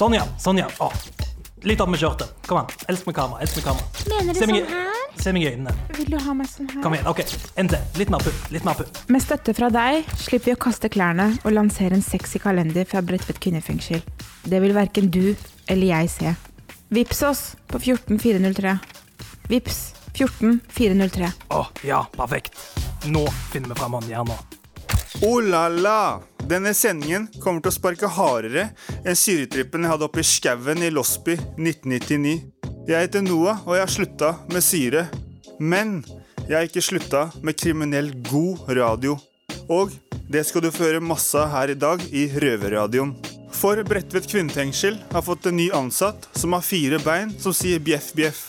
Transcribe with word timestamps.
Sånn, 0.00 0.14
ja. 0.16 0.22
Sånn, 0.40 0.56
ja. 0.56 0.64
Å, 0.80 0.86
litt 1.68 1.80
opp 1.84 1.90
med 1.92 2.00
skjørtet. 2.00 2.30
Kom 2.48 2.62
an. 2.62 2.70
Elsk 2.88 3.04
med 3.10 3.14
kamera. 3.18 3.42
Elsk 3.44 3.58
med 3.58 3.66
kamera. 3.66 4.04
Mener 4.08 4.32
du 4.32 4.38
Se 4.40 4.46
meg, 4.48 4.62
sånn 4.64 4.78
her? 4.78 5.18
se 5.20 5.32
meg 5.36 5.42
i 5.44 5.48
øynene. 5.50 5.74
Vil 5.98 6.08
du 6.14 6.16
ha 6.24 6.32
meg 6.38 6.48
sånn 6.48 6.70
her? 6.72 6.78
Kom 6.86 6.94
igjen. 6.96 7.08
OK. 7.10 7.20
En 7.60 7.68
til. 7.68 7.82
Litt 8.00 8.12
mer 8.14 8.24
pupp. 8.24 8.46
Litt 8.54 8.64
mer 8.64 8.78
pupp. 8.78 9.00
Med 9.12 9.20
støtte 9.20 9.52
fra 9.58 9.68
deg 9.74 10.08
slipper 10.22 10.48
vi 10.48 10.54
å 10.56 10.60
kaste 10.64 10.88
klærne 10.94 11.26
og 11.42 11.52
lansere 11.52 11.98
en 11.98 12.06
sexy 12.06 12.40
kalender 12.40 12.88
fra 12.88 13.02
Bredtvet 13.04 13.42
kvinnefengsel. 13.44 14.00
Det 14.48 14.62
vil 14.64 14.72
verken 14.72 15.12
du 15.12 15.34
eller 15.68 15.86
jeg 15.90 16.08
se. 16.14 16.32
Vips 16.96 17.20
oss 17.28 17.42
på 17.68 17.82
14403. 17.84 18.78
Vips 19.52 19.82
14403. 20.16 21.28
Å, 21.52 21.66
ja. 21.84 22.00
Perfekt. 22.16 22.56
Nå 23.12 23.26
finner 23.52 23.74
vi 23.74 23.82
fram 23.82 24.00
håndjerna. 24.00 24.40
Oh 25.28 25.42
la 25.44 25.66
la! 25.68 26.00
Denne 26.50 26.72
sendingen 26.74 27.28
kommer 27.38 27.62
til 27.62 27.70
å 27.70 27.76
sparke 27.76 28.08
hardere 28.10 28.72
enn 29.06 29.18
syretrippen 29.18 29.84
jeg 29.84 29.92
hadde 29.92 30.06
oppe 30.08 30.24
i 30.24 30.26
skauen 30.26 30.82
i 30.82 30.88
Losby 30.90 31.36
1999. 31.38 32.32
Jeg 32.88 33.04
heter 33.04 33.22
Noah, 33.22 33.60
og 33.68 33.76
jeg 33.76 33.84
har 33.84 33.92
slutta 33.94 34.30
med 34.50 34.66
syre. 34.66 35.04
Men 35.62 36.00
jeg 36.48 36.56
har 36.56 36.66
ikke 36.66 36.82
slutta 36.82 37.22
med 37.46 37.54
kriminell 37.54 38.10
god 38.26 38.66
radio. 38.80 39.14
Og 39.70 39.94
det 40.26 40.42
skal 40.48 40.66
du 40.66 40.72
få 40.74 40.88
høre 40.88 41.04
masse 41.04 41.38
av 41.38 41.52
her 41.54 41.70
i 41.70 41.78
dag 41.78 42.02
i 42.10 42.26
Røverradioen. 42.42 43.14
For 43.54 43.78
Bredtvet 43.86 44.26
kvinnefengsel 44.30 44.98
har 45.14 45.26
fått 45.26 45.46
en 45.46 45.58
ny 45.60 45.70
ansatt 45.76 46.26
som 46.34 46.58
har 46.58 46.66
fire 46.66 46.98
bein 47.04 47.30
som 47.38 47.54
sier 47.54 47.78
bjeff, 47.78 48.10
bjeff. 48.18 48.48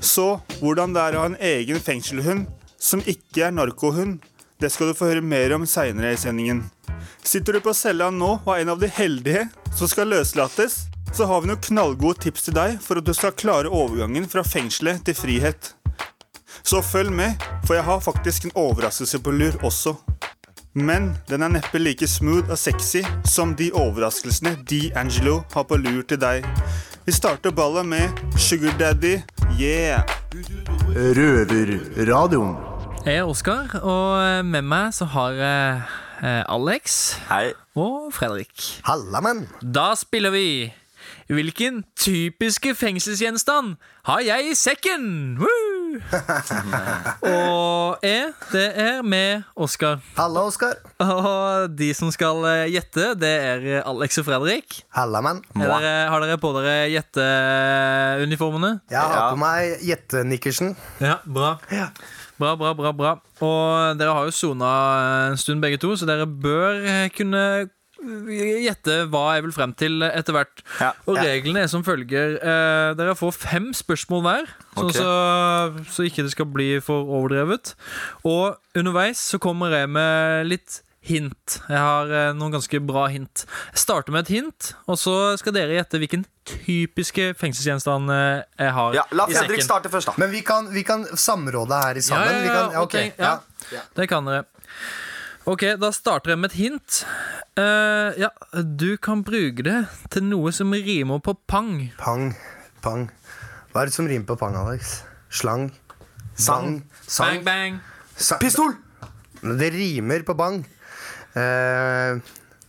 Så 0.00 0.38
hvordan 0.62 0.96
det 0.96 1.04
er 1.04 1.18
å 1.18 1.26
ha 1.26 1.32
en 1.34 1.40
egen 1.52 1.84
fengselhund 1.84 2.48
som 2.80 3.04
ikke 3.04 3.50
er 3.50 3.56
narkohund, 3.60 4.22
det 4.56 4.72
skal 4.72 4.88
du 4.88 4.96
få 4.96 5.12
høre 5.12 5.24
mer 5.26 5.52
om 5.58 5.68
seinere 5.68 6.14
i 6.14 6.20
sendingen. 6.20 6.70
Sitter 7.24 7.52
du 7.52 7.60
på 7.62 7.74
cella 7.74 8.10
nå 8.10 8.32
og 8.40 8.48
er 8.50 8.64
en 8.64 8.72
av 8.74 8.80
de 8.82 8.88
heldige 8.90 9.44
som 9.70 9.88
skal 9.88 10.10
løslates, 10.10 10.88
så 11.14 11.26
har 11.30 11.42
vi 11.42 11.52
noen 11.52 11.60
knallgode 11.62 12.24
tips 12.24 12.48
til 12.48 12.56
deg 12.56 12.80
for 12.82 12.98
at 12.98 13.06
du 13.06 13.12
skal 13.14 13.34
klare 13.38 13.70
overgangen 13.70 14.26
fra 14.30 14.42
fengselet 14.42 15.04
til 15.06 15.14
frihet. 15.14 15.70
Så 16.66 16.82
følg 16.82 17.14
med, 17.14 17.38
for 17.66 17.78
jeg 17.78 17.86
har 17.86 18.02
faktisk 18.02 18.48
en 18.48 18.56
overraskelse 18.58 19.22
på 19.22 19.34
lur 19.38 19.58
også. 19.62 19.94
Men 20.74 21.12
den 21.28 21.44
er 21.44 21.52
neppe 21.52 21.78
like 21.78 22.08
smooth 22.08 22.50
og 22.50 22.58
sexy 22.58 23.04
som 23.28 23.54
de 23.54 23.70
overraskelsene 23.76 24.56
D'Angelo 24.66 25.42
har 25.54 25.66
på 25.68 25.78
lur 25.78 26.02
til 26.02 26.18
deg. 26.18 26.46
Vi 27.06 27.14
starter 27.14 27.54
ballet 27.54 27.86
med 27.86 28.38
Sugar 28.38 28.74
Daddy, 28.78 29.18
yeah! 29.60 30.02
Røverradioen. 30.96 32.56
Jeg 33.04 33.18
er 33.18 33.26
Oskar, 33.26 33.76
og 33.82 34.46
med 34.46 34.62
meg 34.62 34.94
så 34.94 35.04
har 35.10 35.38
jeg 35.38 35.82
Alex 36.22 37.16
Hei. 37.28 37.50
og 37.74 38.12
Fredrik. 38.14 38.52
Halla, 38.86 39.20
mann. 39.24 39.48
Da 39.60 39.92
spiller 39.98 40.30
vi 40.30 40.46
Hvilken 41.32 41.82
typiske 41.96 42.74
fengselsgjenstand 42.74 43.76
har 44.06 44.20
jeg 44.26 44.50
i 44.50 44.54
sekken? 44.58 45.04
Woo! 45.38 46.00
og 47.36 48.02
jeg, 48.02 48.32
det 48.52 48.64
er 48.80 49.02
med 49.06 49.42
Oskar. 49.56 50.00
Halla, 50.16 50.44
Oskar. 50.48 50.74
Og 51.02 51.76
de 51.78 51.92
som 51.94 52.10
skal 52.14 52.42
eh, 52.48 52.72
gjette, 52.72 53.12
det 53.20 53.30
er 53.30 53.66
Alex 53.86 54.18
og 54.22 54.26
Fredrik. 54.26 54.80
Halla, 54.96 55.22
menn. 55.24 55.42
Er 55.56 56.10
har 56.10 56.24
dere 56.24 56.40
på 56.42 56.52
dere 56.56 56.88
gjetteuniformene? 56.92 58.74
Jeg 58.92 59.14
har 59.14 59.30
på 59.30 59.40
meg 59.40 59.86
gjettenikkersen. 59.86 60.74
Ja, 61.04 61.20
bra. 61.24 61.56
Bra, 62.42 62.56
bra, 62.58 62.72
bra, 62.74 62.90
bra. 62.96 63.12
Og 63.46 63.98
dere 64.00 64.16
har 64.18 64.26
jo 64.26 64.34
sona 64.34 64.72
en 65.30 65.38
stund 65.40 65.62
begge 65.62 65.78
to, 65.82 65.94
så 66.00 66.08
dere 66.10 66.26
bør 66.26 66.82
kunne 67.14 67.44
gjette 68.02 68.94
hva 69.12 69.20
jeg 69.36 69.44
vil 69.44 69.52
frem 69.54 69.72
til 69.78 70.02
etter 70.02 70.34
hvert. 70.34 70.62
Ja. 70.80 70.88
Og 71.06 71.16
Ja. 71.20 71.22
reglene 71.28 71.62
er 71.62 71.68
som 71.70 71.84
følger. 71.86 72.34
Eh, 72.42 72.94
dere 72.98 73.14
får 73.14 73.32
fem 73.36 73.68
spørsmål 73.72 74.22
hver, 74.26 74.48
sånn 74.74 74.88
Ok. 74.90 74.96
så, 74.96 75.12
så 75.86 76.02
ikke 76.08 76.24
det 76.26 76.32
skal 76.34 76.46
bli 76.50 76.80
for 76.82 77.04
overdrevet. 77.06 77.74
Og 78.24 78.56
underveis 78.74 79.18
så 79.22 79.38
kommer 79.38 79.70
jeg 79.70 79.88
med 79.88 80.46
litt 80.50 80.80
hint. 81.02 81.56
Jeg 81.68 81.78
har 81.82 82.10
eh, 82.14 82.28
noen 82.38 82.52
ganske 82.54 82.78
bra 82.86 83.08
hint. 83.10 83.44
Jeg 83.72 83.80
starter 83.82 84.14
med 84.14 84.24
et 84.26 84.32
hint, 84.36 84.68
og 84.86 84.98
så 85.00 85.14
skal 85.40 85.54
dere 85.56 85.74
gjette 85.74 85.98
hvilken 85.98 86.24
typiske 86.46 87.32
fengselsgjenstand 87.40 88.10
eh, 88.14 88.42
jeg 88.62 88.74
har 88.76 88.94
Ja, 88.98 89.04
la 89.18 89.26
Fredrik 89.30 89.64
starte 89.66 89.90
først, 89.92 90.12
da. 90.12 90.14
Men 90.22 90.30
vi 90.34 90.42
kan, 90.46 90.68
vi 90.74 90.84
kan 90.86 91.02
samråde 91.18 91.80
her 91.84 91.98
i 91.98 92.02
Ja, 92.02 92.08
sammen. 92.10 92.30
ja, 92.30 92.40
Vi 92.42 92.46
ja, 92.46 92.54
kan, 92.54 92.76
ja, 92.76 92.84
okay, 92.86 93.08
ok, 93.10 93.18
ja. 93.18 93.32
ja. 93.76 93.82
Det 93.98 94.06
kan 94.10 94.30
dere. 94.30 94.44
Ok, 95.50 95.64
da 95.82 95.88
starter 95.90 96.30
jeg 96.36 96.38
med 96.38 96.52
et 96.52 96.58
hint. 96.60 97.00
Uh, 97.58 98.14
ja, 98.22 98.28
du 98.62 98.92
kan 99.02 99.24
bruke 99.26 99.64
det 99.66 99.80
til 100.14 100.22
noe 100.28 100.52
som 100.54 100.70
rimer 100.70 101.18
på 101.18 101.34
pang. 101.50 101.88
Pang, 101.98 102.28
pang. 102.84 103.08
Hva 103.72 103.82
er 103.82 103.90
det 103.90 103.96
som 103.96 104.06
rimer 104.06 104.28
på 104.28 104.36
pang, 104.38 104.54
Alex? 104.60 105.00
Slang? 105.34 105.72
Sang. 106.38 106.78
Bang? 106.78 107.02
Sang? 107.10 107.42
Bang, 107.42 107.42
bang. 107.48 107.80
Sa- 108.14 108.38
Pistol! 108.38 108.76
Det 109.42 109.72
rimer 109.74 110.22
på 110.22 110.36
bang. 110.38 110.62
Eh, 111.38 112.18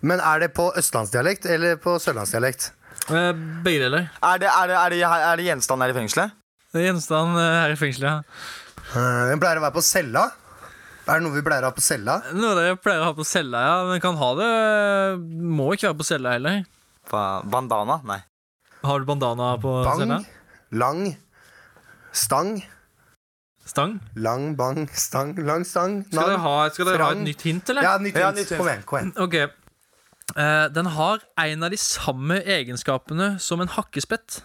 men 0.03 0.19
er 0.23 0.43
det 0.43 0.51
på 0.55 0.69
østlandsdialekt 0.79 1.45
eller 1.51 1.77
på 1.83 1.95
sørlandsdialekt? 2.03 2.69
Eh, 3.09 3.31
begge 3.65 3.85
deler. 3.85 4.09
Er 4.23 4.39
det, 4.39 4.47
er, 4.51 4.67
det, 4.71 4.77
er, 4.79 4.89
det, 4.95 5.01
er 5.31 5.39
det 5.41 5.47
gjenstand 5.49 5.83
her 5.83 5.91
i 5.93 5.97
fengselet? 5.97 6.35
Det 6.73 6.81
er 6.81 6.87
gjenstand 6.91 7.37
eh, 7.39 7.57
her 7.63 7.73
i 7.75 7.79
fengselet. 7.79 8.09
ja. 8.09 8.47
Eh, 8.93 9.23
den 9.31 9.41
pleier 9.41 9.59
å 9.59 9.63
være 9.65 9.75
på 9.77 9.83
cella. 9.85 10.27
Er 11.03 11.19
det 11.19 11.23
noe 11.25 11.35
vi 11.35 11.43
pleier 11.43 11.65
å 11.65 11.71
ha 11.71 11.75
på 11.75 11.83
cella? 11.83 12.17
Noe 12.35 12.53
dere 12.55 12.77
pleier 12.79 13.01
å 13.03 13.09
ha 13.09 13.15
på 13.17 13.25
cella, 13.27 13.63
ja. 13.67 13.73
Men 13.89 13.99
kan 14.03 14.15
ha 14.19 14.29
det 14.39 14.51
Må 15.59 15.73
ikke 15.75 15.89
være 15.89 15.99
på 15.99 16.07
cella 16.07 16.37
heller. 16.37 16.61
Ba- 17.11 17.41
Bandana? 17.43 17.97
Nei. 18.07 18.21
Har 18.83 18.99
du 19.03 19.07
bandana 19.07 19.53
på 19.63 19.73
cella? 19.87 20.19
Bang, 20.21 20.29
lang, 20.79 21.01
stang. 22.15 22.53
Stang? 23.65 23.99
Lang, 24.15 24.55
bang, 24.59 24.87
stang, 24.91 25.35
lang, 25.47 25.63
stang. 25.63 26.01
Skal 26.11 26.27
dere 26.33 26.39
ha, 26.43 26.55
skal 26.69 26.85
dere 26.89 27.03
ha 27.05 27.11
et 27.15 27.21
nytt 27.23 27.41
hint, 27.47 27.69
eller? 27.71 27.81
Ja, 27.87 27.97
nytt 27.97 28.15
Ja, 28.19 28.31
hint. 28.31 28.41
nytt 28.41 28.49
hint. 28.49 28.59
Kom 28.59 28.67
igjen. 28.67 28.83
kom 28.85 28.99
igjen 28.99 29.13
Ok. 29.23 29.35
Eh, 30.35 30.67
den 30.73 30.85
har 30.85 31.19
en 31.37 31.63
av 31.63 31.69
de 31.71 31.77
samme 31.77 32.41
egenskapene 32.43 33.39
som 33.39 33.61
en 33.61 33.67
hakkespett. 33.67 34.41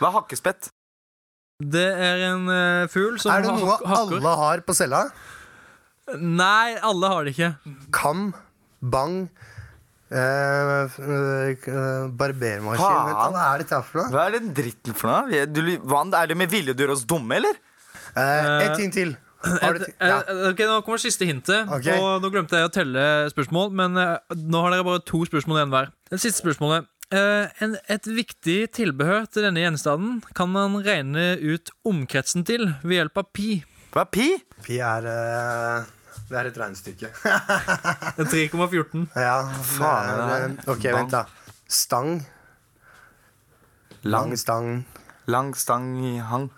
Hva 0.00 0.08
er 0.08 0.16
hakkespett? 0.20 0.70
Det 1.60 1.84
er 1.88 2.22
en 2.32 2.48
eh, 2.52 2.86
fugl 2.92 3.18
som 3.20 3.32
Er 3.32 3.42
det 3.42 3.50
ha- 3.50 3.56
noe 3.58 3.76
hakker. 3.76 4.20
alle 4.20 4.36
har 4.36 4.60
på 4.60 4.74
cella? 4.76 5.04
Nei, 6.16 6.76
alle 6.84 7.08
har 7.10 7.24
det 7.24 7.32
ikke. 7.34 7.52
Kam, 7.92 8.28
bang, 8.80 9.28
eh, 10.12 10.84
f- 10.86 11.00
eh, 11.00 12.06
barbermaskin 12.14 12.78
Faen. 12.78 13.32
Hva 13.34 13.54
er 13.54 13.58
dette 13.64 13.74
her 13.74 13.82
for 13.82 13.98
noe? 14.02 14.10
Hva 14.14 14.26
er 14.28 14.36
den 14.38 14.52
dritten 14.54 14.94
for 14.94 15.08
noe? 15.10 15.26
Vi- 15.32 15.46
Du, 15.46 15.62
hva, 15.78 16.04
er 16.22 16.26
det 16.28 16.36
med 16.36 16.48
vilje 16.50 16.74
å 16.74 16.78
gjøre 16.78 16.92
oss 16.92 17.04
dumme, 17.04 17.32
eller? 17.36 17.54
Eh, 18.16 18.76
ting 18.78 18.92
til. 18.94 19.14
Har 19.46 19.76
du 19.76 19.84
Et, 19.84 19.94
ja. 20.00 20.22
eh, 20.24 20.48
ok, 20.50 20.60
Nå 20.66 20.80
kommer 20.86 20.98
siste 21.02 21.26
hintet. 21.28 21.68
Okay. 21.78 21.98
Og 22.00 22.22
Nå 22.24 22.30
glemte 22.34 22.56
jeg 22.58 22.66
å 22.66 22.72
telle 22.72 23.02
spørsmål, 23.30 23.70
men 23.76 23.96
eh, 24.00 24.36
nå 24.36 24.62
har 24.64 24.74
dere 24.74 24.86
bare 24.86 25.04
to 25.06 25.20
spørsmål 25.28 25.60
igjen 25.60 25.74
hver. 25.74 25.90
Det 26.10 26.20
siste 26.22 26.42
spørsmålet. 26.42 26.88
Eh, 27.14 27.52
en, 27.62 27.76
et 27.92 28.08
viktig 28.10 28.56
tilbehør 28.74 29.28
til 29.30 29.44
denne 29.46 29.62
gjenstanden 29.62 30.22
kan 30.34 30.50
man 30.50 30.74
regne 30.82 31.36
ut 31.38 31.70
omkretsen 31.86 32.42
til 32.48 32.72
ved 32.82 32.96
hjelp 32.98 33.20
av 33.22 33.28
pi. 33.36 33.50
Hva 33.94 34.02
er 34.02 34.10
pi? 34.16 34.26
Pi 34.66 34.80
er 34.82 35.06
eh, 35.12 35.92
Det 36.26 36.40
er 36.40 36.48
et 36.50 36.58
regnestykke. 36.58 37.12
3,14. 38.18 39.06
ja, 39.28 39.36
Faen, 39.76 40.10
er, 40.10 40.48
eh, 40.48 40.58
Ok, 40.72 40.88
vent, 40.96 41.14
da. 41.14 41.22
Stang. 41.70 42.18
Lang 44.06 44.34
stang. 44.38 44.84
Lang 45.30 45.54
stang 45.58 45.92
i 46.02 46.16
hang. 46.22 46.50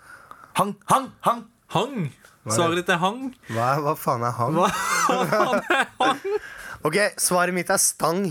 Hang, 0.59 0.75
hang, 0.91 1.07
hang! 1.23 1.43
Hang. 1.71 2.09
Svaret 2.49 2.79
ditt 2.81 2.89
er 2.91 2.97
hang. 2.99 3.29
Hva, 3.53 3.67
hva 3.83 3.93
faen 3.99 4.23
er 4.25 4.33
hang? 4.35 4.55
Hva 4.57 4.69
faen 5.07 5.61
er 5.69 5.91
hang? 6.01 6.21
Ok, 6.87 6.97
svaret 7.21 7.53
mitt 7.55 7.69
er 7.71 7.79
stang. 7.79 8.25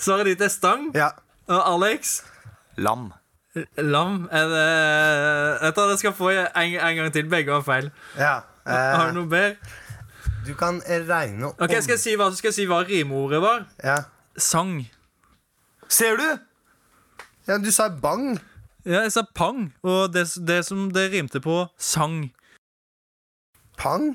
Svaret 0.00 0.30
ditt 0.30 0.44
er 0.46 0.52
stang. 0.52 0.86
Ja. 0.96 1.10
Og 1.50 1.60
Alex? 1.74 2.20
Lam. 2.80 3.08
Lam. 3.76 4.22
Er 4.30 4.52
det 4.54 5.72
tror 5.74 5.90
dere 5.90 5.98
skal 6.00 6.14
få 6.14 6.30
en, 6.36 6.76
en 6.78 7.00
gang 7.00 7.10
til. 7.16 7.26
Begge 7.32 7.52
har 7.58 7.66
feil. 7.66 7.90
ja. 8.18 8.38
Har 8.70 9.06
Eh, 9.08 9.12
du 9.14 9.16
noe 9.22 9.26
bedre? 9.26 9.56
du 10.46 10.52
kan 10.54 10.76
regne 10.86 11.48
om 11.48 11.54
Ok, 11.64 11.72
Skal 11.82 11.94
jeg 11.96 12.00
si 12.02 12.12
hva, 12.20 12.26
skal 12.36 12.48
jeg 12.50 12.54
si 12.58 12.66
hva 12.68 12.82
rimeordet 12.86 13.40
var? 13.42 13.64
ja. 13.82 13.96
Sang. 14.36 14.84
Ser 15.90 16.16
du? 16.20 16.26
ja, 17.48 17.56
du 17.58 17.70
sa 17.74 17.88
bang. 17.88 18.38
Ja, 18.86 19.02
jeg 19.04 19.12
sa 19.12 19.22
pang, 19.36 19.72
og 19.84 20.12
det, 20.14 20.26
det 20.48 20.62
som 20.66 20.86
det 20.94 21.10
rimte 21.12 21.40
på, 21.44 21.66
sang. 21.76 22.30
Pang? 23.80 24.14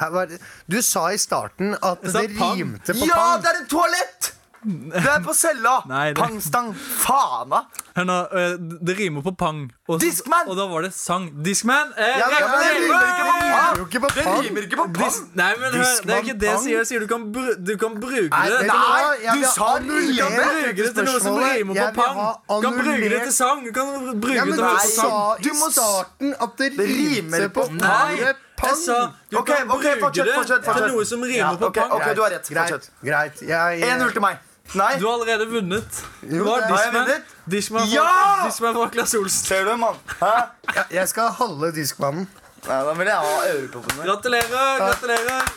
Her 0.00 0.10
var, 0.14 0.30
du 0.72 0.78
sa 0.84 1.06
i 1.12 1.18
starten 1.20 1.74
at 1.84 2.00
Jeg 2.04 2.12
sa 2.14 2.22
det 2.24 2.36
pang. 2.38 2.56
rimte 2.58 2.94
på 2.96 3.06
Ja, 3.08 3.16
pang. 3.16 3.42
det 3.44 3.50
er 3.52 3.60
et 3.62 3.68
toalett! 3.72 4.30
Det 4.62 5.02
er 5.10 5.22
på 5.24 5.32
cella! 5.34 5.82
Nei, 5.90 6.12
det- 6.12 6.22
Pangstang. 6.22 6.68
Faen! 7.02 7.50
Hør 7.96 8.04
nå, 8.08 8.16
eh, 8.38 8.52
det 8.86 8.94
rimer 8.98 9.22
på 9.26 9.32
pang. 9.36 9.64
Og, 9.88 9.96
så- 9.96 10.04
Discman! 10.04 10.46
Og 10.48 10.56
da 10.56 10.66
var 10.70 10.82
det 10.86 10.92
sang. 10.94 11.26
Discman! 11.42 11.90
Eh, 11.98 12.18
Ja, 12.20 12.28
men 12.30 12.52
det 12.62 12.70
rimer 12.78 13.02
ikke 13.02 13.24
på 13.26 13.34
pang! 13.42 13.76
jo 13.80 13.86
ikke 13.88 14.00
på 14.04 14.10
Det 14.14 14.24
pang. 14.28 14.38
rimer 14.46 14.62
ikke 14.68 14.78
på 14.78 14.86
pang! 14.94 15.02
Dis 15.02 15.18
Nei, 15.34 15.48
men 15.58 15.74
hør, 15.74 15.82
det 16.06 16.14
er 16.14 16.22
ikke 16.22 16.38
det 16.38 16.48
jeg 16.48 16.54
Discman 16.54 16.62
sier. 16.62 16.78
Jeg 16.78 16.86
sier 16.92 17.00
du 17.02 17.08
kan, 17.10 17.26
bru 17.34 17.48
du 17.58 17.72
kan 17.82 17.98
bruke 17.98 18.30
Nei, 18.30 18.46
det. 18.52 18.60
Nei, 18.62 18.68
du 18.68 18.78
hva? 18.78 19.10
Jeg 19.26 19.32
du 19.32 19.42
vil 19.42 19.50
sa 19.52 19.66
annullere 19.76 20.12
du 20.12 20.22
kan 20.22 20.54
bruke 20.62 20.76
det 20.78 20.94
til 20.94 21.04
noe 21.10 21.18
som 21.18 21.34
spørsmålet. 21.34 21.56
rimer 21.58 21.72
på 21.72 21.80
Jeg 21.82 21.90
vil 21.90 21.98
pang. 21.98 22.16
ha 22.22 22.30
Du 22.32 22.62
kan 22.62 22.78
bruke 22.78 22.86
det 22.86 23.02
annullert- 23.02 23.26
til 23.26 23.36
sang. 23.42 23.64
Du 23.66 23.72
kan 23.72 23.86
bruke 24.22 24.36
Ja, 24.38 24.44
men 24.46 24.54
det 24.54 24.62
du 24.62 24.78
til 24.78 24.94
sa 24.94 25.02
sang. 25.02 25.42
Du 25.42 25.50
i 25.50 25.58
må 25.58 25.66
s- 25.68 25.74
starten 25.76 26.34
at 26.46 26.56
det 26.62 26.70
rimer 26.78 27.48
på 27.50 27.66
pang 27.66 27.82
Nei, 27.82 28.14
ordet 28.14 28.36
jeg 28.62 28.76
sa 28.78 28.94
pang. 28.94 29.12
du 29.30 29.36
Ok, 29.42 29.46
kan 29.46 29.66
ok, 29.66 29.82
bruke 29.82 30.00
fortsett, 30.06 30.24
det 30.30 30.34
fortsett, 30.38 30.62
til 30.62 30.86
noe 30.94 31.04
som 31.04 31.20
rimer 31.20 31.36
Ja, 31.36 31.52
på 31.58 31.66
ok, 31.66 31.74
pang. 31.82 31.90
ok, 31.98 32.14
du 32.14 32.22
har 32.22 32.30
rett. 32.30 32.46
Greit, 32.48 32.70
Fortsett. 32.70 32.90
greit. 33.02 33.36
Jeg, 33.42 33.82
1-0 33.82 34.12
til 34.12 34.20
meg. 34.22 34.38
Nei. 34.74 34.92
Du 34.98 35.06
har 35.06 35.14
allerede 35.18 35.46
vunnet. 35.50 35.98
Jo, 36.22 36.44
det 36.44 36.64
Har 36.70 36.84
jeg 36.86 36.92
vunnet? 36.94 37.32
Discman 37.50 37.82
fra, 37.88 37.94
Ja! 37.94 38.46
Discman 38.46 38.74
fra 38.74 38.86
Claes 38.94 39.14
Olsen. 39.18 39.46
Ser 39.46 39.64
du, 39.68 39.74
mann? 39.76 39.98
Jeg, 40.22 40.84
jeg 40.96 41.08
skal 41.10 41.32
halve 41.38 41.72
diskmannen. 41.76 42.28
Nei, 42.62 42.78
da 42.86 42.92
vil 42.94 43.10
jeg 43.10 43.16
ha 43.18 43.36
øreproppene. 43.50 44.04
Gratulerer. 44.06 44.78
gratulerer. 44.78 45.52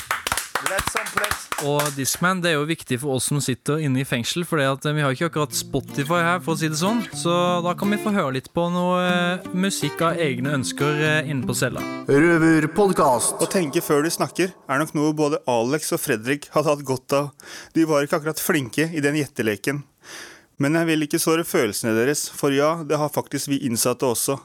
Og 1.65 1.81
Discman 1.95 2.41
det 2.43 2.51
er 2.51 2.57
jo 2.57 2.67
viktig 2.67 2.97
for 3.01 3.15
oss 3.15 3.29
som 3.29 3.39
sitter 3.43 3.79
inne 3.85 4.01
i 4.01 4.07
fengsel, 4.07 4.43
for 4.47 4.59
vi 4.59 4.65
har 5.03 5.13
ikke 5.13 5.29
akkurat 5.29 5.55
Spotify 5.55 6.21
her, 6.25 6.41
for 6.43 6.55
å 6.55 6.59
si 6.59 6.69
det 6.71 6.79
sånn. 6.79 7.01
Så 7.15 7.31
da 7.65 7.73
kan 7.77 7.91
vi 7.93 7.99
få 8.01 8.13
høre 8.15 8.35
litt 8.37 8.51
på 8.53 8.67
noe 8.73 8.99
eh, 9.05 9.47
musikk 9.55 10.03
av 10.05 10.19
egne 10.21 10.55
ønsker 10.57 11.01
eh, 11.01 11.31
inne 11.31 11.47
på 11.47 11.55
cella. 11.57 11.83
Røverpodkast. 12.09 13.39
Å 13.41 13.49
tenke 13.51 13.83
før 13.85 14.05
du 14.05 14.11
snakker 14.13 14.51
er 14.51 14.81
nok 14.81 14.95
noe 14.97 15.15
både 15.17 15.41
Alex 15.49 15.93
og 15.95 16.03
Fredrik 16.03 16.49
hadde 16.55 16.73
hatt 16.73 16.85
godt 16.87 17.17
av. 17.17 17.31
De 17.77 17.87
var 17.89 18.05
ikke 18.05 18.19
akkurat 18.19 18.41
flinke 18.41 18.89
i 18.91 19.03
den 19.03 19.17
gjetteleken. 19.21 19.83
Men 20.61 20.79
jeg 20.79 20.91
vil 20.91 21.07
ikke 21.07 21.19
såre 21.19 21.47
følelsene 21.47 21.95
deres, 21.97 22.27
for 22.31 22.55
ja, 22.55 22.77
det 22.87 22.99
har 22.99 23.11
faktisk 23.11 23.51
vi 23.51 23.63
innsatte 23.67 24.07
også. 24.07 24.37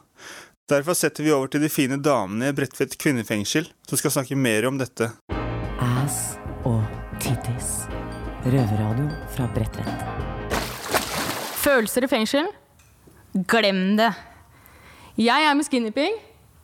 Derfor 0.71 0.95
setter 0.95 1.27
vi 1.27 1.35
over 1.35 1.51
til 1.51 1.65
de 1.65 1.71
fine 1.71 1.99
damene 2.03 2.51
i 2.51 2.55
Bredtvet 2.55 2.95
kvinnefengsel, 2.99 3.71
som 3.89 3.99
skal 3.99 4.15
snakke 4.15 4.39
mer 4.39 4.69
om 4.71 4.79
dette. 4.79 5.11
Ass 5.81 6.37
og 6.69 6.83
tittis. 7.23 7.87
Røverradio 8.45 9.07
fra 9.33 9.47
Bredtvet. 9.55 10.03
Følelser 11.61 12.05
i 12.05 12.11
fengsel? 12.11 12.51
Glem 13.49 13.97
det. 13.97 14.11
Jeg 15.21 15.47
er 15.47 15.57
med 15.57 15.65
skinnyping 15.65 16.19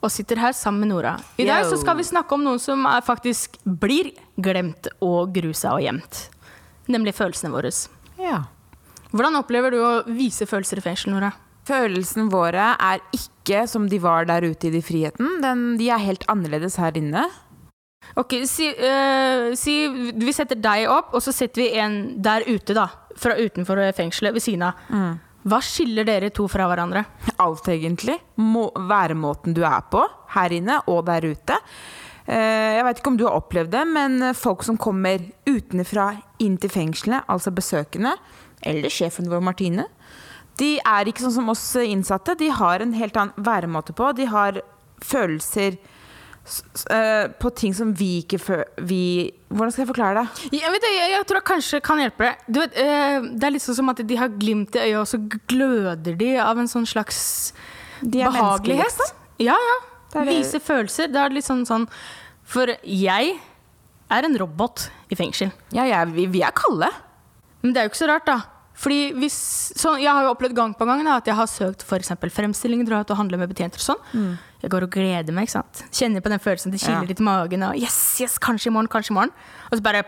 og 0.05 0.13
sitter 0.13 0.37
her 0.41 0.53
sammen 0.53 0.85
med 0.85 0.91
Nora. 0.91 1.15
I 1.41 1.47
dag 1.49 1.65
så 1.65 1.79
skal 1.81 1.97
vi 1.97 2.05
snakke 2.05 2.37
om 2.37 2.45
noen 2.45 2.61
som 2.61 2.85
faktisk 3.05 3.57
blir 3.65 4.11
glemt 4.37 4.89
og 5.01 5.33
grusa 5.33 5.73
og 5.73 5.81
gjemt. 5.85 6.27
Nemlig 6.85 7.15
følelsene 7.17 7.53
våre. 7.55 7.73
Ja. 8.21 8.43
Hvordan 9.09 9.41
opplever 9.41 9.73
du 9.73 9.81
å 9.81 9.91
vise 10.13 10.45
følelser 10.45 10.77
i 10.77 10.85
fengsel, 10.85 11.15
Nora? 11.15 11.33
Følelsene 11.67 12.29
våre 12.31 12.69
er 12.77 13.01
ikke 13.15 13.65
som 13.67 13.89
de 13.89 13.97
var 13.99 14.29
der 14.29 14.45
ute 14.45 14.69
i 14.69 14.75
de 14.77 14.83
friheten. 14.85 15.39
Den, 15.43 15.71
de 15.81 15.89
er 15.89 16.05
helt 16.05 16.23
annerledes 16.31 16.77
her 16.79 16.95
inne. 16.95 17.25
Ok, 18.17 18.33
si, 18.49 18.71
uh, 18.73 19.51
si 19.57 19.75
vi 20.17 20.33
setter 20.33 20.57
deg 20.57 20.87
opp, 20.89 21.13
og 21.13 21.21
så 21.21 21.33
setter 21.35 21.61
vi 21.61 21.67
en 21.77 21.97
der 22.23 22.47
ute, 22.49 22.73
da. 22.77 22.87
Fra 23.17 23.35
utenfor 23.37 23.79
fengselet, 23.97 24.33
ved 24.37 24.43
siden 24.45 24.65
av. 24.67 24.81
Hva 25.47 25.61
skiller 25.63 26.03
dere 26.05 26.29
to 26.35 26.47
fra 26.51 26.65
hverandre? 26.67 27.05
Alt, 27.39 27.69
egentlig. 27.71 28.17
Må, 28.41 28.67
væremåten 28.89 29.53
du 29.55 29.61
er 29.65 29.85
på 29.89 30.01
her 30.33 30.53
inne 30.57 30.79
og 30.91 31.05
der 31.07 31.23
ute. 31.29 31.55
Eh, 32.27 32.75
Jeg 32.77 32.83
vet 32.83 32.99
ikke 32.99 33.13
om 33.13 33.17
du 33.17 33.23
har 33.29 33.37
opplevd 33.39 33.71
det, 33.71 33.83
men 33.87 34.33
folk 34.35 34.65
som 34.67 34.77
kommer 34.81 35.23
utenfra 35.47 36.09
inn 36.43 36.57
til 36.59 36.73
fengselet, 36.73 37.23
altså 37.31 37.53
besøkende, 37.55 38.17
eller 38.65 38.91
sjefen 38.91 39.29
vår 39.31 39.45
Martine, 39.45 39.87
de 40.57 40.79
er 40.81 41.07
ikke 41.07 41.21
sånn 41.23 41.35
som 41.37 41.49
oss 41.53 41.63
innsatte. 41.79 42.35
De 42.37 42.49
har 42.49 42.81
en 42.81 42.93
helt 42.97 43.17
annen 43.17 43.45
væremåte 43.45 43.93
på. 43.95 44.09
De 44.17 44.25
har 44.25 44.57
følelser 45.05 45.77
på 47.41 47.49
ting 47.59 47.73
som 47.75 47.89
vi 47.97 48.21
ikke 48.21 48.39
føler 48.39 48.85
vi, 48.87 49.01
Hvordan 49.49 49.73
skal 49.73 49.83
jeg 49.83 49.89
forklare 49.89 50.21
det? 50.21 50.47
Jeg, 50.59 50.71
vet, 50.73 50.85
jeg, 50.87 51.09
jeg 51.11 51.25
tror 51.27 51.39
jeg 51.39 51.47
kanskje 51.49 51.81
kan 51.83 52.01
hjelpe 52.01 52.27
deg. 52.27 52.45
Du 52.47 52.59
vet, 52.61 52.77
eh, 52.83 53.27
det 53.31 53.47
er 53.47 53.53
litt 53.55 53.63
sånn 53.63 53.77
som 53.79 53.91
at 53.91 54.01
de 54.09 54.19
har 54.19 54.31
glimt 54.35 54.75
i 54.75 54.85
øyet, 54.85 54.99
og 55.01 55.07
så 55.07 55.19
gløder 55.51 56.17
de 56.19 56.31
av 56.43 56.59
en 56.59 56.71
sånn 56.71 56.87
slags 56.87 57.19
behagelighet. 58.01 58.91
liksom. 58.91 59.23
Ja, 59.43 59.55
ja. 59.55 59.77
Vise 60.27 60.59
følelser. 60.63 61.11
Det 61.11 61.19
er 61.21 61.35
litt 61.35 61.45
sånn 61.45 61.65
sånn 61.67 61.85
For 62.47 62.71
jeg 62.81 63.35
er 64.07 64.27
en 64.27 64.37
robot 64.39 64.87
i 65.11 65.17
fengsel. 65.19 65.51
Ja, 65.75 65.83
ja 65.87 66.03
vi, 66.07 66.27
vi 66.31 66.43
er 66.45 66.55
kalde. 66.55 66.89
Men 67.61 67.73
det 67.73 67.81
er 67.81 67.87
jo 67.87 67.91
ikke 67.91 68.03
så 68.05 68.11
rart, 68.11 68.27
da. 68.27 68.39
Fordi 68.77 69.11
hvis, 69.17 69.37
så 69.75 69.95
Jeg 69.97 70.13
har 70.13 70.27
jo 70.27 70.33
opplevd 70.35 70.55
gang 70.55 70.75
på 70.77 70.85
gang 70.85 71.01
da, 71.05 71.17
at 71.17 71.27
jeg 71.27 71.35
har 71.37 71.49
søkt 71.49 71.83
for 71.85 71.99
fremstillinger, 72.03 72.85
dra 72.87 73.01
ut 73.01 73.11
og 73.13 73.19
handle 73.19 73.39
med 73.41 73.49
betjenter 73.51 73.81
og 73.81 73.87
sånn. 73.89 74.03
Jeg 74.63 74.71
går 74.73 74.87
og 74.87 74.91
gleder 74.91 75.33
meg. 75.35 75.47
ikke 75.47 75.57
sant? 75.59 75.83
Kjenner 75.93 76.23
på 76.25 76.29
den 76.33 76.39
følelsen 76.41 76.71
det 76.73 76.79
kiler 76.81 77.01
Ja. 77.03 77.07
litt 77.11 77.19
i 77.21 77.23
magen. 77.23 77.63
Og 77.63 77.75
yes, 77.77 77.99
yes, 78.21 78.37
kanskje 78.41 78.71
i 78.71 78.73
morgen, 78.73 78.87
kanskje 78.89 79.11
i 79.13 79.17
morgen. 79.19 79.31
Og 79.71 79.77
så 79.77 79.83
bare 79.85 80.03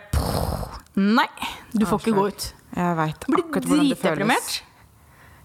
Nei, 1.00 1.28
du 1.72 1.86
får 1.86 2.02
ikke 2.02 2.16
gå 2.18 2.26
ut. 2.28 2.48
Jeg 2.76 2.96
vet 2.98 3.26
akkurat 3.30 3.68
hvordan 3.70 3.90
det 3.90 3.98
føles. 4.02 4.62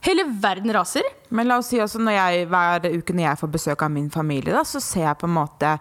Hele 0.04 0.24
verden 0.40 0.72
raser. 0.74 1.02
Men 1.30 1.46
la 1.48 1.56
oss 1.58 1.68
si 1.72 1.78
også 1.80 2.00
når 2.02 2.12
jeg, 2.16 2.48
hver 2.52 2.88
uke 2.98 3.14
når 3.14 3.24
jeg 3.28 3.38
får 3.40 3.52
besøk 3.54 3.82
av 3.86 3.90
min 3.94 4.10
familie, 4.12 4.52
da, 4.52 4.64
så 4.66 4.80
ser 4.82 5.06
jeg 5.06 5.18
på 5.20 5.28
en 5.28 5.36
måte 5.36 5.78